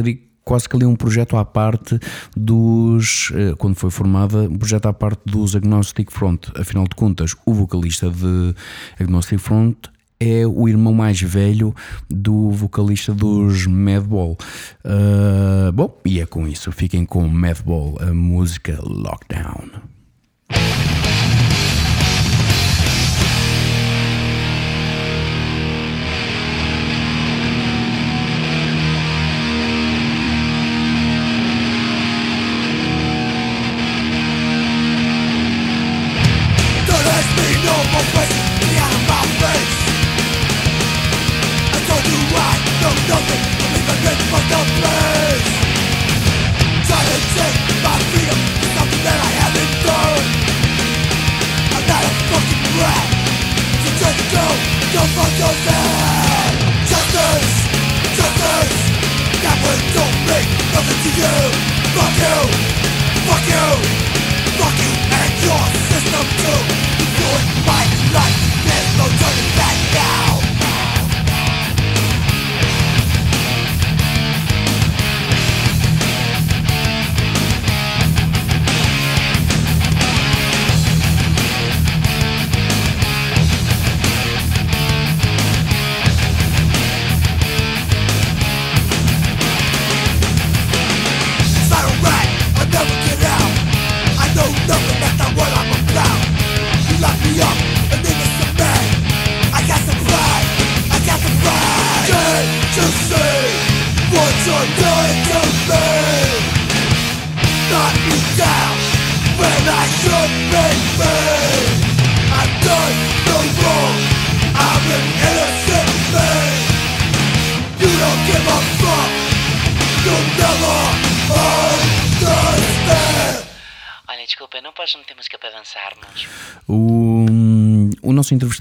quase 0.44 0.68
que 0.68 0.76
ali 0.76 0.86
um 0.86 0.96
projeto 0.96 1.38
à 1.38 1.46
parte 1.46 2.00
dos. 2.36 3.32
eh, 3.36 3.54
Quando 3.58 3.76
foi 3.76 3.90
formada, 3.90 4.44
um 4.44 4.58
projeto 4.58 4.88
à 4.88 4.94
parte 4.94 5.22
dos 5.26 5.56
Agnostic 5.56 6.12
Front. 6.12 6.50
Afinal 6.58 6.86
de 6.86 6.96
contas, 6.96 7.36
o 7.46 7.54
vocalista 7.54 8.10
de 8.10 8.56
Agnostic 9.00 9.40
Front 9.40 9.76
é 10.20 10.46
o 10.46 10.70
irmão 10.70 10.94
mais 10.94 11.20
velho 11.20 11.74
do 12.08 12.52
vocalista 12.52 13.12
dos 13.12 13.66
Madball. 13.66 14.38
Ah, 14.86 15.72
bom, 15.74 16.00
e 16.06 16.20
é 16.20 16.26
com 16.28 16.48
isso. 16.48 16.72
Fiquem 16.72 17.06
com 17.06 17.28
Madball, 17.28 17.98
a 18.00 18.14
música 18.14 18.78
Lockdown. 18.84 19.70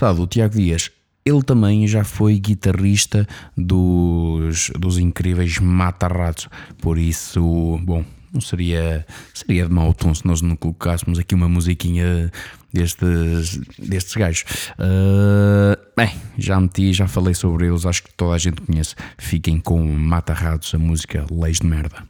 Entrevistado, 0.00 0.22
o 0.22 0.26
Tiago 0.26 0.54
Dias, 0.54 0.90
ele 1.24 1.42
também 1.42 1.86
já 1.86 2.02
foi 2.02 2.38
guitarrista 2.38 3.26
dos, 3.56 4.70
dos 4.78 4.98
incríveis 4.98 5.58
Mata-Ratos. 5.58 6.48
Por 6.80 6.98
isso, 6.98 7.78
bom, 7.82 8.04
não 8.32 8.40
seria, 8.40 9.06
seria 9.34 9.66
de 9.66 9.72
mau 9.72 9.92
tom 9.92 10.14
se 10.14 10.26
nós 10.26 10.40
não 10.40 10.56
colocássemos 10.56 11.18
aqui 11.18 11.34
uma 11.34 11.48
musiquinha 11.48 12.32
destes, 12.72 13.60
destes 13.78 14.14
gajos. 14.14 14.44
Ah, 14.78 15.78
bem, 15.96 16.10
já 16.38 16.58
meti, 16.58 16.92
já 16.92 17.06
falei 17.06 17.34
sobre 17.34 17.66
eles, 17.66 17.84
acho 17.84 18.04
que 18.04 18.14
toda 18.14 18.34
a 18.34 18.38
gente 18.38 18.62
conhece. 18.62 18.94
Fiquem 19.18 19.60
com 19.60 19.84
Mata-Ratos, 19.84 20.74
a 20.74 20.78
música 20.78 21.26
Leis 21.30 21.58
de 21.58 21.66
Merda. 21.66 22.08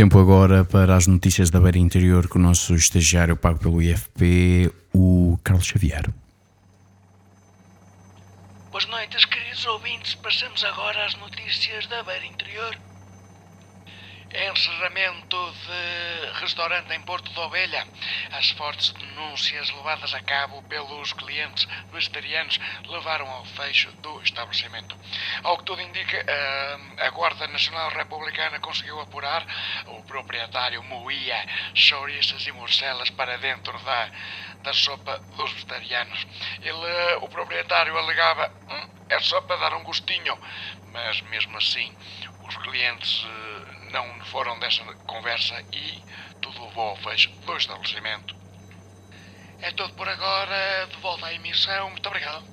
Tempo 0.00 0.18
agora 0.18 0.64
para 0.64 0.96
as 0.96 1.06
notícias 1.06 1.50
da 1.50 1.60
Beira 1.60 1.76
Interior 1.76 2.26
com 2.26 2.38
o 2.38 2.42
nosso 2.42 2.74
estagiário 2.74 3.36
pago 3.36 3.58
pelo 3.58 3.82
IFP, 3.82 4.72
o 4.94 5.38
Carlos 5.44 5.66
Xavier. 5.66 6.08
Boas 8.70 8.86
noites, 8.86 9.26
queridos 9.26 9.66
ouvintes. 9.66 10.14
Passamos 10.14 10.64
agora 10.64 11.04
às 11.04 11.14
notícias 11.16 11.86
da 11.88 12.02
Beira 12.02 12.24
Interior. 12.24 12.78
Encerramento 14.32 15.52
de 15.66 16.32
restaurante 16.40 16.92
em 16.94 17.02
Porto 17.02 17.32
de 17.32 17.40
Ovelha. 17.40 17.84
As 18.30 18.48
fortes 18.50 18.92
denúncias 18.92 19.68
levadas 19.70 20.14
a 20.14 20.20
cabo 20.20 20.62
pelos 20.62 21.12
clientes 21.12 21.66
vegetarianos 21.90 22.56
levaram 22.86 23.28
ao 23.28 23.44
fecho 23.44 23.92
do 23.94 24.22
estabelecimento. 24.22 24.96
Ao 25.42 25.58
que 25.58 25.64
tudo 25.64 25.82
indica, 25.82 26.16
a- 26.28 27.06
a 27.06 27.10
Guarda 27.10 27.48
Nacional 27.48 27.88
Republicana 27.90 28.60
conseguiu 28.60 29.00
apurar 29.00 29.44
o 29.86 30.04
proprietário 30.04 30.80
moía 30.84 31.44
chouriças 31.74 32.46
e 32.46 32.52
morcelas 32.52 33.10
para 33.10 33.36
dentro 33.38 33.76
da, 33.80 34.10
da 34.62 34.72
sopa 34.72 35.20
dos 35.36 35.52
vegetarianos. 35.52 36.24
Ele, 36.60 37.14
o 37.22 37.28
proprietário 37.28 37.98
alegava, 37.98 38.48
"Hum, 38.68 38.88
é 39.08 39.18
só 39.18 39.40
para 39.40 39.56
dar 39.56 39.74
um 39.74 39.82
gostinho, 39.82 40.38
mas 40.84 41.20
mesmo 41.22 41.56
assim 41.58 41.92
os 42.42 42.56
clientes 42.58 43.24
eh, 43.24 43.79
não 43.92 44.24
foram 44.26 44.58
dessa 44.58 44.82
conversa 45.06 45.62
e 45.72 46.02
tudo 46.40 46.64
levou 46.66 46.90
ao 46.90 46.96
fecho 46.96 47.30
do 47.46 47.56
estabelecimento. 47.56 48.34
É 49.60 49.70
tudo 49.72 49.92
por 49.94 50.08
agora, 50.08 50.86
de 50.90 50.96
volta 51.00 51.26
à 51.26 51.34
emissão, 51.34 51.90
muito 51.90 52.06
obrigado. 52.06 52.44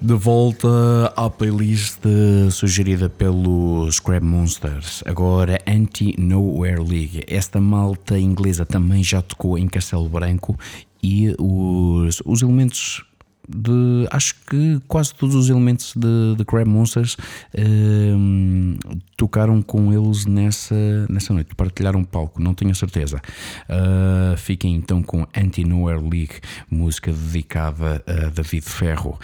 De 0.00 0.14
volta 0.14 1.12
à 1.16 1.28
playlist 1.28 1.98
eh, 2.06 2.50
sugerida 2.50 3.08
pelos 3.08 3.96
Scrap 3.96 4.22
Monsters, 4.22 5.02
agora 5.04 5.60
Anti-Nowhere 5.66 6.80
League. 6.80 7.24
Esta 7.26 7.60
malta 7.60 8.16
inglesa 8.16 8.64
também 8.64 9.02
já 9.02 9.20
tocou 9.20 9.58
em 9.58 9.66
Castelo 9.66 10.08
Branco 10.08 10.56
e 11.02 11.34
os, 11.36 12.22
os 12.24 12.42
elementos 12.42 13.04
de. 13.48 14.06
Acho 14.10 14.34
que 14.46 14.80
quase 14.86 15.14
todos 15.14 15.34
os 15.34 15.48
elementos 15.48 15.94
de, 15.96 16.36
de 16.36 16.44
Crab 16.44 16.68
Monsters 16.68 17.16
ehm, 17.54 18.76
tocaram 19.16 19.62
com 19.62 19.92
eles 19.92 20.26
nessa, 20.26 20.74
nessa 21.08 21.32
noite, 21.32 21.54
partilharam 21.54 22.04
palco, 22.04 22.40
não 22.40 22.54
tenho 22.54 22.74
certeza. 22.74 23.20
Ah, 23.68 24.34
fiquem 24.36 24.74
então 24.74 25.02
com 25.02 25.26
Anti-Nowhere 25.36 26.00
League, 26.00 26.40
música 26.70 27.12
dedicada 27.12 28.02
a 28.06 28.28
David 28.28 28.64
Ferro, 28.64 29.18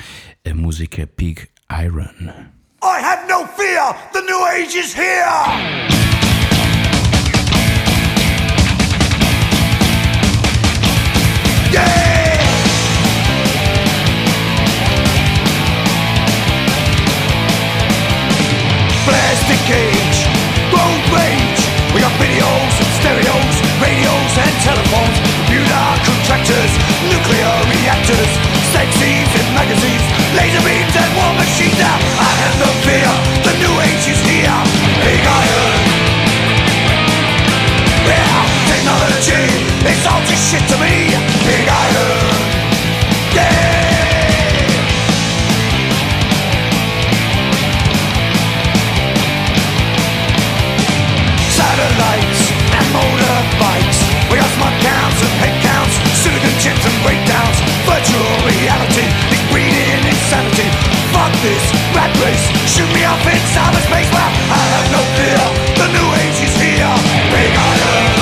a 0.44 0.54
música 0.54 1.06
Pig 1.06 1.48
Iron. 1.82 2.54
I 2.82 3.00
have 3.00 3.26
no 3.28 3.46
fear. 3.46 3.96
The 4.12 4.20
new 4.20 4.46
age 4.46 4.74
is 4.74 4.92
here. 4.92 5.93
Laser 30.34 30.62
beams 30.66 30.94
and 30.98 31.10
war 31.16 31.32
machines. 31.38 31.78
Now 31.78 31.96
I 32.18 32.30
have 32.42 32.54
no 32.58 32.70
fear. 32.82 33.10
The 33.46 33.54
new 33.62 33.74
age 33.86 34.06
is 34.10 34.20
here. 34.26 34.58
Big 35.02 35.22
iron. 35.22 35.78
Yeah, 38.04 38.38
technology, 38.68 39.42
it's 39.88 40.04
all 40.06 40.20
just 40.26 40.42
shit 40.50 40.64
to 40.68 40.76
me. 40.82 41.13
Fuck 61.24 61.40
this 61.40 61.72
rat 61.96 62.12
race. 62.20 62.44
Shoot 62.68 62.92
me 62.92 63.02
up 63.02 63.16
in 63.24 63.40
cyberspace. 63.56 64.12
Well, 64.12 64.28
I 64.28 64.60
have 64.76 64.88
no 64.92 65.00
fear. 65.16 65.40
The 65.80 65.88
new 65.96 66.08
age 66.20 66.36
is 66.44 66.52
here. 66.60 66.92
Big 67.32 67.48
iron. 67.48 68.12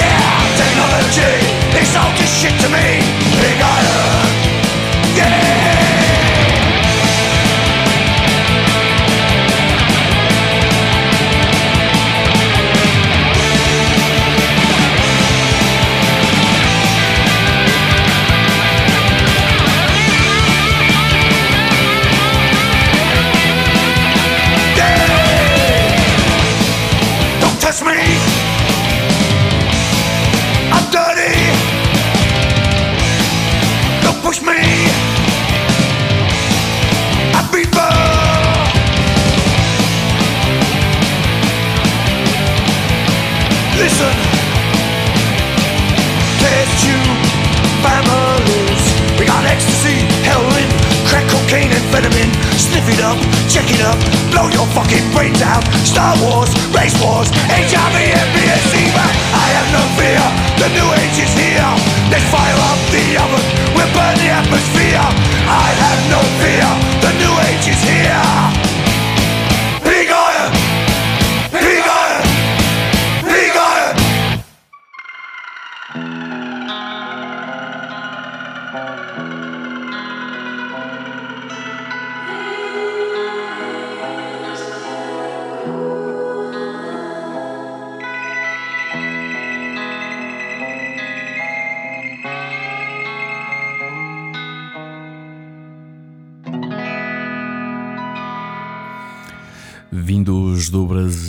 Yeah, 0.00 0.32
technology. 0.56 1.44
It's 1.76 1.92
all 1.94 2.08
just 2.16 2.40
shit 2.40 2.56
to 2.64 2.68
me. 2.72 3.27
It 52.88 53.00
up, 53.04 53.18
check 53.48 53.68
it 53.68 53.82
up, 53.84 53.98
blow 54.32 54.48
your 54.48 54.66
fucking 54.72 55.04
brains 55.12 55.42
out. 55.42 55.64
Star 55.84 56.14
Wars, 56.24 56.48
race 56.72 56.96
wars, 57.02 57.28
HIV, 57.48 57.96
MBSC. 57.96 58.72
But 58.94 59.12
I 59.34 59.46
have 59.56 59.68
no 59.74 59.82
fear. 59.98 60.22
The 60.62 60.68
new 60.72 60.88
age 60.96 61.18
is 61.20 61.32
here. 61.36 61.70
Let's 62.10 62.24
fire 62.32 62.60
up 62.70 62.80
the 62.92 63.04
oven. 63.20 63.44
We'll 63.76 63.92
burn 63.92 64.16
the 64.16 64.30
atmosphere. 64.30 65.04
I 65.48 65.68
have 65.84 66.00
no 66.08 66.20
fear. 66.40 66.68
The 67.04 67.12
new 67.20 67.34
age 67.50 67.66
is 67.68 67.80
here. 67.82 68.37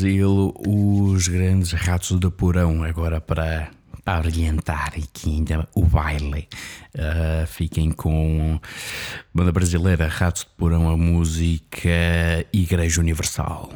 Brasil, 0.10 0.54
os 0.66 1.28
grandes 1.28 1.72
ratos 1.72 2.20
de 2.20 2.32
porão, 2.32 2.84
agora 2.84 3.22
para 3.22 3.70
orientar 4.08 4.88
aqui 4.98 5.30
ainda 5.30 5.68
o 5.76 5.86
baile. 5.86 6.48
Ah, 6.98 7.46
fiquem 7.46 7.92
com 7.92 8.60
banda 9.32 9.52
brasileira 9.52 10.08
Ratos 10.08 10.42
de 10.42 10.50
Porão, 10.58 10.90
a 10.90 10.98
música 10.98 11.90
Igreja 12.52 13.00
Universal. 13.00 13.72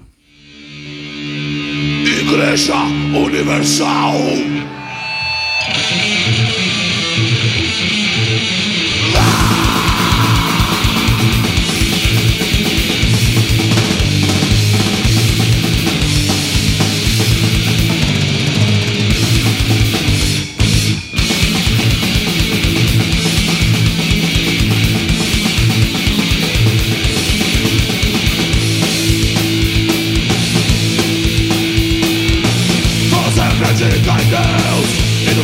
Igreja 2.19 2.77
Universal. 3.15 4.15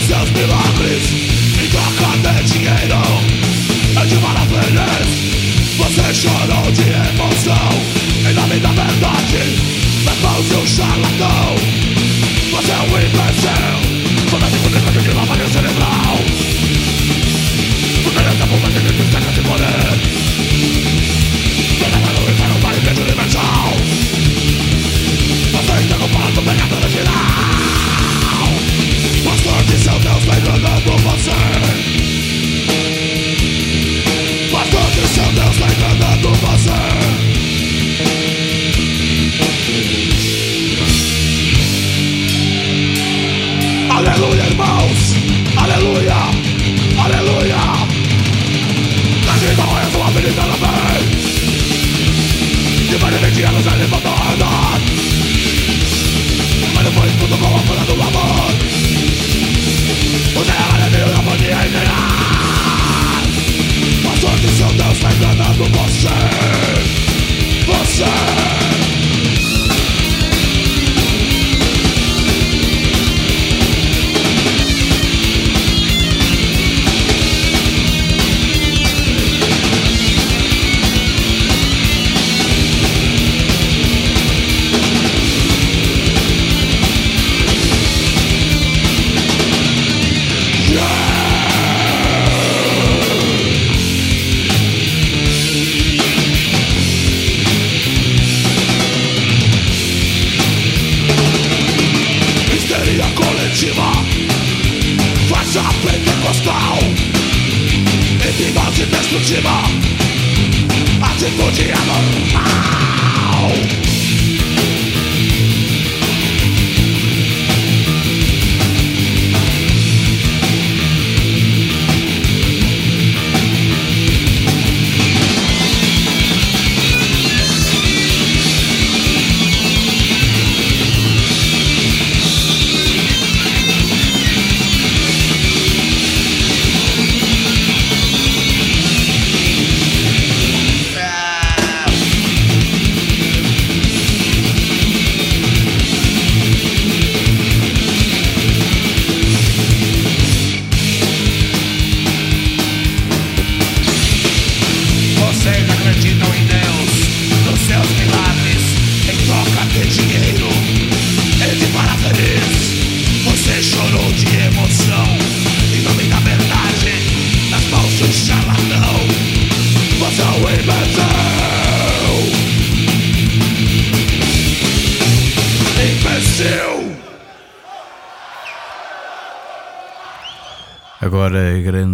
seus 0.09 0.31
milagres 0.31 1.03
em 1.61 1.69
troca 1.69 2.33
de 2.33 2.51
dinheiro 2.51 3.03
É 3.95 4.05
de 4.07 4.15
maravilhas. 4.15 5.07
Você 5.77 6.13
chorou 6.13 6.71
de 6.71 6.81
emoção. 6.81 7.69
E 8.27 8.33
na 8.33 8.41
vida 8.47 8.67
é 8.67 8.73
verdade 8.73 9.41
Nas 10.05 10.17
mãos 10.21 10.51
um 10.51 10.67
charlatão. 10.67 11.55
Você 12.51 12.71
é 12.71 12.79
um 12.79 12.97
imbecil. 12.97 13.99
Fantástico, 14.31 14.63
fantástico, 14.63 15.18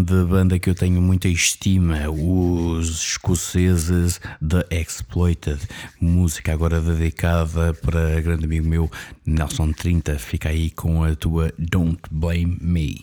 Grande 0.06 0.30
banda 0.30 0.60
que 0.60 0.70
eu 0.70 0.76
tenho 0.76 1.02
muita 1.02 1.28
estima, 1.28 2.08
os 2.12 2.90
escoceses 2.90 4.22
The 4.40 4.64
Exploited. 4.70 5.60
Música 6.00 6.54
agora 6.54 6.80
dedicada 6.80 7.74
para 7.74 8.22
grande 8.22 8.46
amigo 8.46 8.68
meu, 8.68 8.92
Nelson 9.26 9.72
30. 9.72 10.20
Fica 10.20 10.50
aí 10.50 10.70
com 10.70 11.04
a 11.04 11.16
tua 11.16 11.52
Don't 11.58 12.02
Blame 12.12 12.56
Me. 12.62 13.02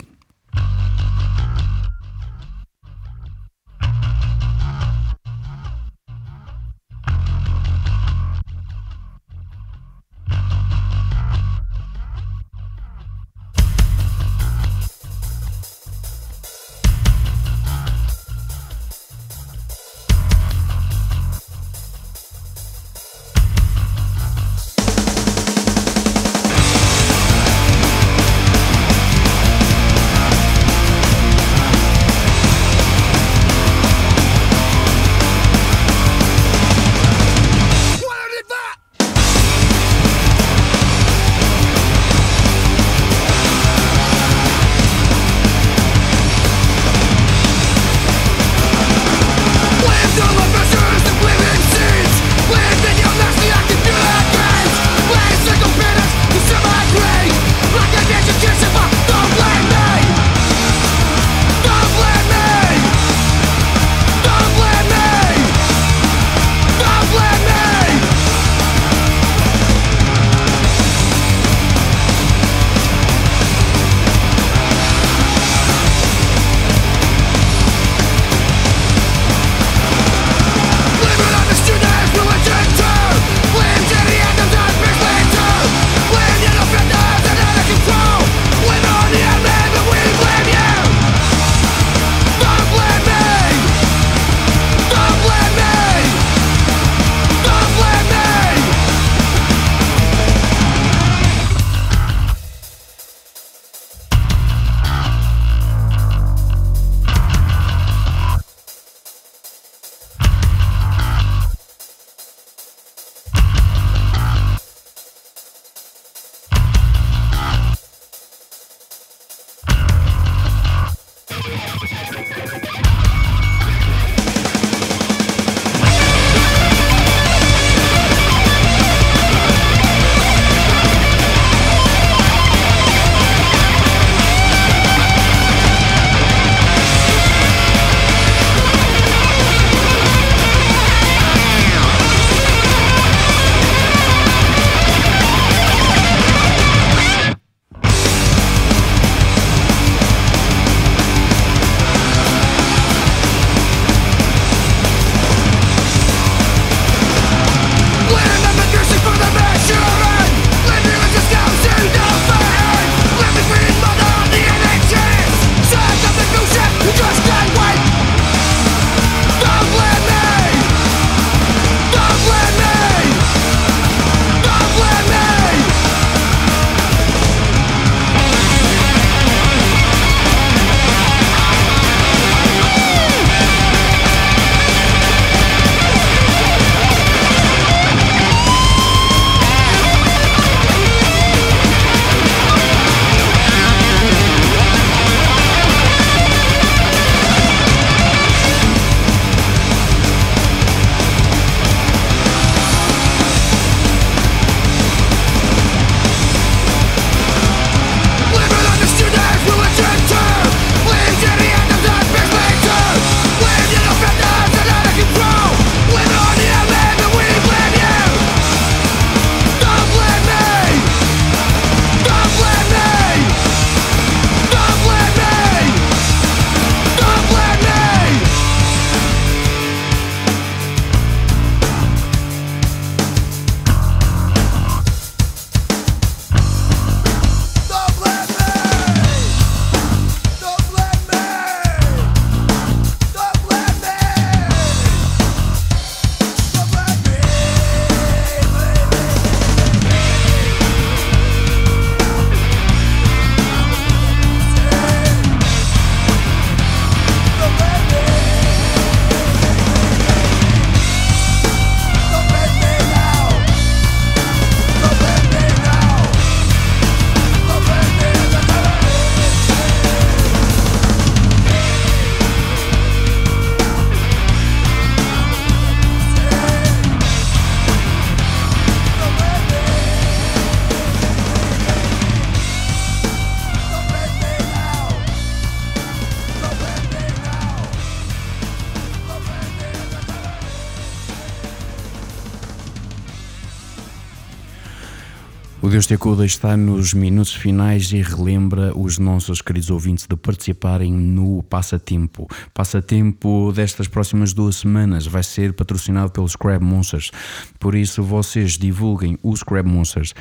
Deus 295.73 295.87
te 295.87 295.95
acuda 295.95 296.27
está 296.27 296.55
nos 296.55 296.93
minutos 296.93 297.33
finais 297.33 297.91
e 297.93 298.03
relembra 298.03 298.79
os 298.79 298.99
nossos 298.99 299.41
queridos 299.41 299.71
ouvintes 299.71 300.07
de 300.07 300.15
participarem 300.15 300.93
no 300.93 301.43
Passatempo. 301.45 302.29
Passatempo 302.53 303.51
destas 303.55 303.89
próximas 303.89 304.35
duas 304.35 304.57
semanas 304.57 305.07
vai 305.07 305.23
ser 305.23 305.55
patrocinado 305.55 306.13
pelos 306.13 306.37
Crab 306.37 306.63
Monsters. 306.63 307.11
Por 307.59 307.75
isso, 307.75 308.03
vocês 308.03 308.59
divulguem 308.59 309.19
os 309.23 309.43
Crab 309.43 309.67
Monsters 309.67 310.13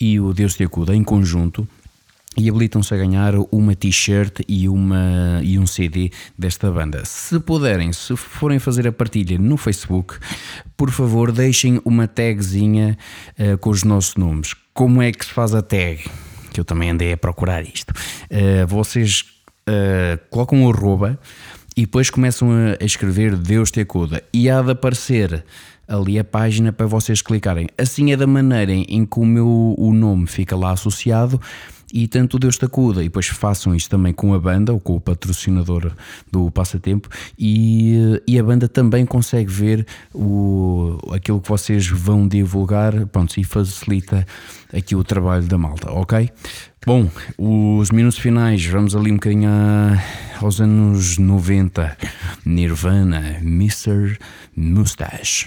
e 0.00 0.20
o 0.20 0.32
Deus 0.32 0.54
te 0.54 0.62
acuda 0.62 0.94
em 0.94 1.02
conjunto 1.02 1.66
e 2.36 2.48
habilitam-se 2.48 2.94
a 2.94 2.96
ganhar 2.96 3.34
uma 3.50 3.74
t-shirt 3.74 4.42
e, 4.46 4.68
uma, 4.68 5.40
e 5.42 5.58
um 5.58 5.66
CD 5.66 6.12
desta 6.38 6.70
banda. 6.70 7.04
Se 7.04 7.40
puderem, 7.40 7.92
se 7.92 8.14
forem 8.14 8.60
fazer 8.60 8.86
a 8.86 8.92
partilha 8.92 9.36
no 9.36 9.56
Facebook, 9.56 10.14
por 10.76 10.92
favor 10.92 11.32
deixem 11.32 11.80
uma 11.84 12.06
tagzinha 12.06 12.96
uh, 13.36 13.58
com 13.58 13.70
os 13.70 13.82
nossos 13.82 14.14
nomes. 14.14 14.61
Como 14.74 15.02
é 15.02 15.12
que 15.12 15.24
se 15.24 15.32
faz 15.32 15.54
a 15.54 15.60
tag? 15.60 16.02
Que 16.52 16.60
eu 16.60 16.64
também 16.64 16.90
andei 16.90 17.12
a 17.12 17.16
procurar 17.16 17.62
isto. 17.62 17.90
Uh, 17.90 18.66
vocês 18.66 19.24
uh, 19.68 20.18
colocam 20.30 20.64
o 20.64 20.70
arroba 20.70 21.18
e 21.76 21.82
depois 21.82 22.08
começam 22.08 22.50
a, 22.50 22.82
a 22.82 22.84
escrever 22.84 23.36
Deus 23.36 23.70
te 23.70 23.80
acuda 23.80 24.22
e 24.32 24.48
há 24.48 24.62
de 24.62 24.70
aparecer 24.70 25.44
ali 25.86 26.18
a 26.18 26.24
página 26.24 26.72
para 26.72 26.86
vocês 26.86 27.20
clicarem. 27.20 27.68
Assim 27.76 28.12
é 28.12 28.16
da 28.16 28.26
maneira 28.26 28.72
em 28.72 29.04
que 29.04 29.20
o 29.20 29.26
meu 29.26 29.74
o 29.76 29.92
nome 29.92 30.26
fica 30.26 30.56
lá 30.56 30.72
associado 30.72 31.38
e 31.92 32.08
tanto 32.08 32.38
Deus 32.38 32.56
te 32.56 32.64
acuda. 32.64 33.00
E 33.02 33.04
depois 33.04 33.26
façam 33.28 33.74
isto 33.74 33.90
também 33.90 34.12
com 34.12 34.32
a 34.34 34.38
banda 34.38 34.72
ou 34.72 34.80
com 34.80 34.96
o 34.96 35.00
patrocinador 35.00 35.92
do 36.30 36.50
passatempo 36.50 37.08
e, 37.38 38.20
e 38.26 38.38
a 38.38 38.42
banda 38.42 38.68
também 38.68 39.04
consegue 39.04 39.50
ver 39.50 39.86
o, 40.14 40.98
aquilo 41.12 41.40
que 41.40 41.48
vocês 41.48 41.86
vão 41.86 42.26
divulgar 42.26 43.06
pronto, 43.06 43.38
e 43.38 43.44
facilita 43.44 44.26
aqui 44.72 44.96
o 44.96 45.04
trabalho 45.04 45.44
da 45.44 45.58
malta, 45.58 45.90
ok? 45.90 46.30
Bom, 46.84 47.08
os 47.38 47.90
minutos 47.90 48.18
finais, 48.18 48.64
vamos 48.66 48.96
ali 48.96 49.12
um 49.12 49.14
bocadinho 49.14 49.48
a, 49.48 50.02
aos 50.40 50.60
anos 50.60 51.18
90. 51.18 51.96
Nirvana, 52.44 53.38
Mr. 53.40 54.18
Mustache. 54.56 55.46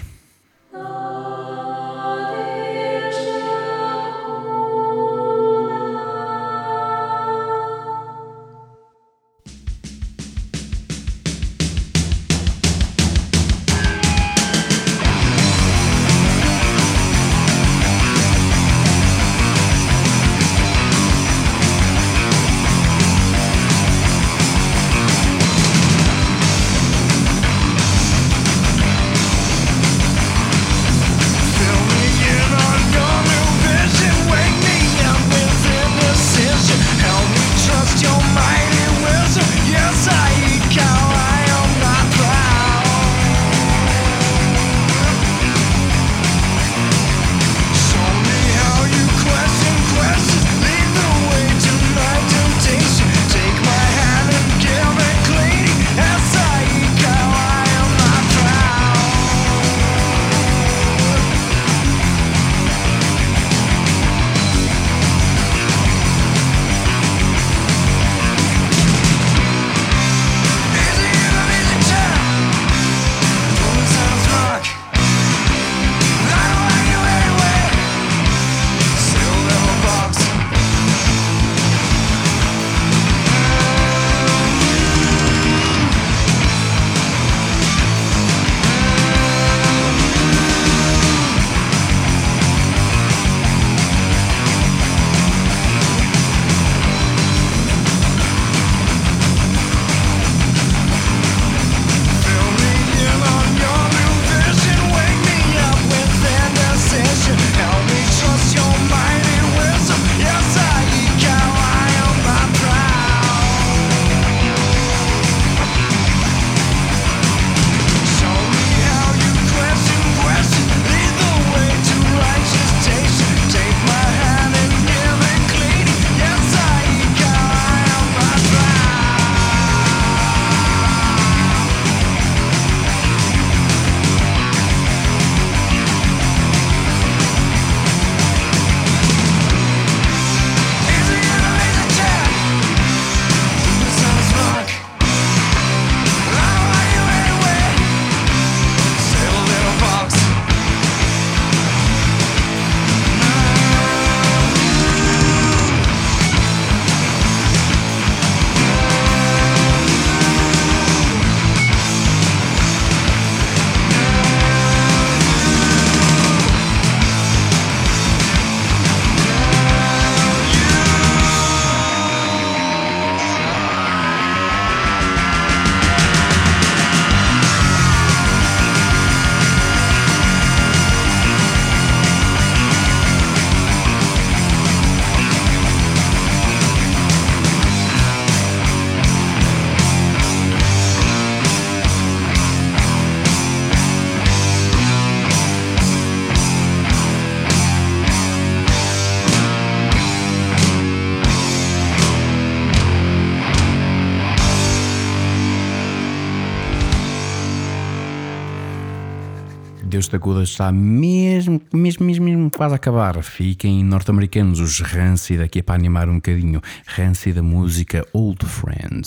Está 210.42 210.72
mesmo, 210.72 211.60
mesmo, 211.72 212.04
mesmo, 212.04 212.24
mesmo 212.24 212.50
quase 212.50 212.74
a 212.74 212.76
acabar. 212.76 213.22
Fiquem 213.22 213.84
norte-americanos, 213.84 214.58
os 214.58 214.80
Rancid, 214.80 215.40
aqui 215.40 215.60
é 215.60 215.62
para 215.62 215.76
animar 215.76 216.08
um 216.08 216.16
bocadinho. 216.16 216.60
Rancid 216.86 217.36
da 217.36 217.42
música 217.42 218.06
Old 218.12 218.44
Friend. 218.44 219.06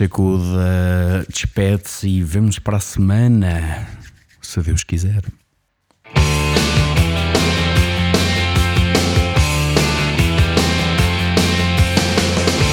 O 0.00 0.06
Deus 0.06 0.08
Tecuda 0.08 1.26
despede-se 1.28 2.08
e 2.08 2.22
vemos 2.22 2.58
para 2.58 2.78
a 2.78 2.80
semana, 2.80 3.86
se 4.40 4.62
Deus 4.62 4.82
quiser. 4.82 5.22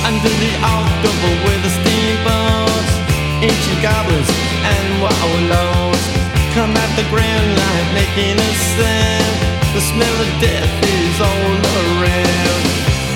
Under 0.05 0.33
the 0.39 0.53
October 0.63 1.31
with 1.43 1.61
the 1.63 1.69
steamboats 1.69 2.93
Ancient 3.43 3.81
goblins 3.81 4.29
and 4.63 5.01
wallows 5.01 6.03
Come 6.55 6.75
at 6.77 6.95
the 6.95 7.03
grand 7.11 7.47
light 7.59 7.87
making 7.93 8.39
a 8.39 8.51
sound 8.73 9.75
The 9.75 9.81
smell 9.81 10.21
of 10.21 10.29
death 10.39 10.73
is 10.81 11.19
all 11.19 11.59
around 12.01 12.63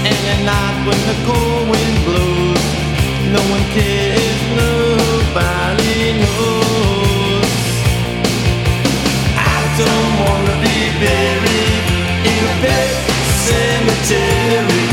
And 0.05 0.22
at 0.28 0.41
night 0.43 0.86
when 0.86 0.99
the 1.07 1.16
cold 1.26 1.70
wind 1.70 2.05
blows 2.05 2.61
No 3.32 3.40
one 3.40 3.64
cares, 3.72 4.42
nobody 4.62 6.20
knows. 6.20 7.52
I 9.38 9.60
don't 9.82 10.14
wanna 10.26 10.56
be 10.66 10.78
buried 11.00 11.86
in 12.32 12.42
a 12.52 12.56
pet 12.62 12.92
cemetery. 13.48 14.88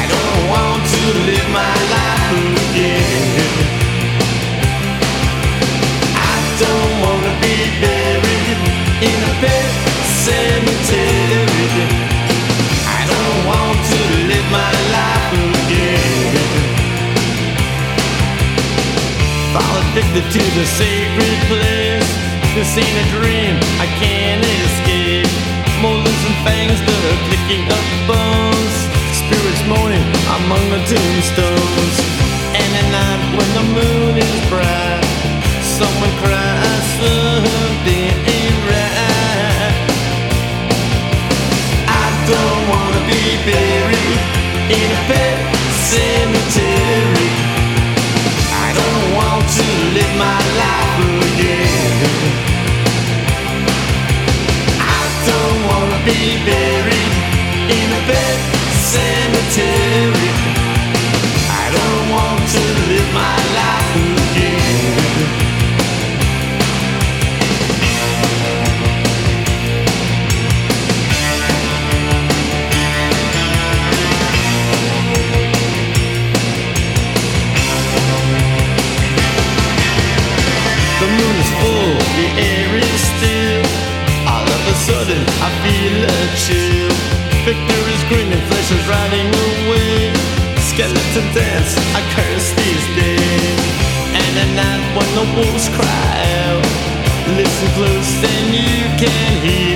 I 0.00 0.02
don't 0.14 0.42
want 0.54 0.82
to 0.94 1.02
live 1.28 1.48
my 1.50 1.74
life 1.94 2.51
Addicted 20.12 20.44
to 20.44 20.44
the 20.60 20.66
sacred 20.66 21.38
place. 21.48 22.10
This 22.52 22.76
ain't 22.76 22.98
a 23.00 23.06
dream, 23.16 23.56
I 23.80 23.88
can't 23.96 24.44
escape. 24.44 25.24
Molars 25.80 26.22
and 26.28 26.36
fangs 26.44 26.76
that 26.84 27.00
are 27.08 27.20
clicking 27.32 27.64
up 27.72 27.86
bones. 28.04 28.76
Spirits 29.16 29.64
moaning 29.64 30.04
among 30.36 30.68
the 30.68 30.84
tombstones. 30.84 31.96
And 32.52 32.70
at 32.76 32.88
night 32.92 33.22
when 33.40 33.50
the 33.56 33.64
moon 33.72 34.14
is 34.20 34.36
bright, 34.52 35.00
someone 35.80 36.12
cries 36.20 36.84
something 37.00 38.12
ain't 38.36 38.60
right. 38.68 39.72
I 41.88 42.06
don't 42.28 42.62
wanna 42.68 43.00
be 43.08 43.40
buried 43.48 44.20
in 44.76 44.88
a 44.92 45.00
pet 45.08 45.40
cemetery. 45.88 47.51
Live 49.94 50.14
my 50.16 50.40
life 50.62 50.98
again. 51.28 51.92
I 54.80 55.02
don't 55.28 55.60
wanna 55.68 55.98
be 56.08 56.20
buried 56.48 57.14
in 57.78 57.88
a 57.92 58.02
pet 58.08 58.38
cemetery. 58.92 59.81
Wolves 95.42 95.68
cry 95.70 96.12
out, 96.44 96.64
listen 97.36 97.68
close 97.74 98.12
and 98.32 98.54
you 98.54 98.82
can 99.00 99.32
hear 99.42 99.71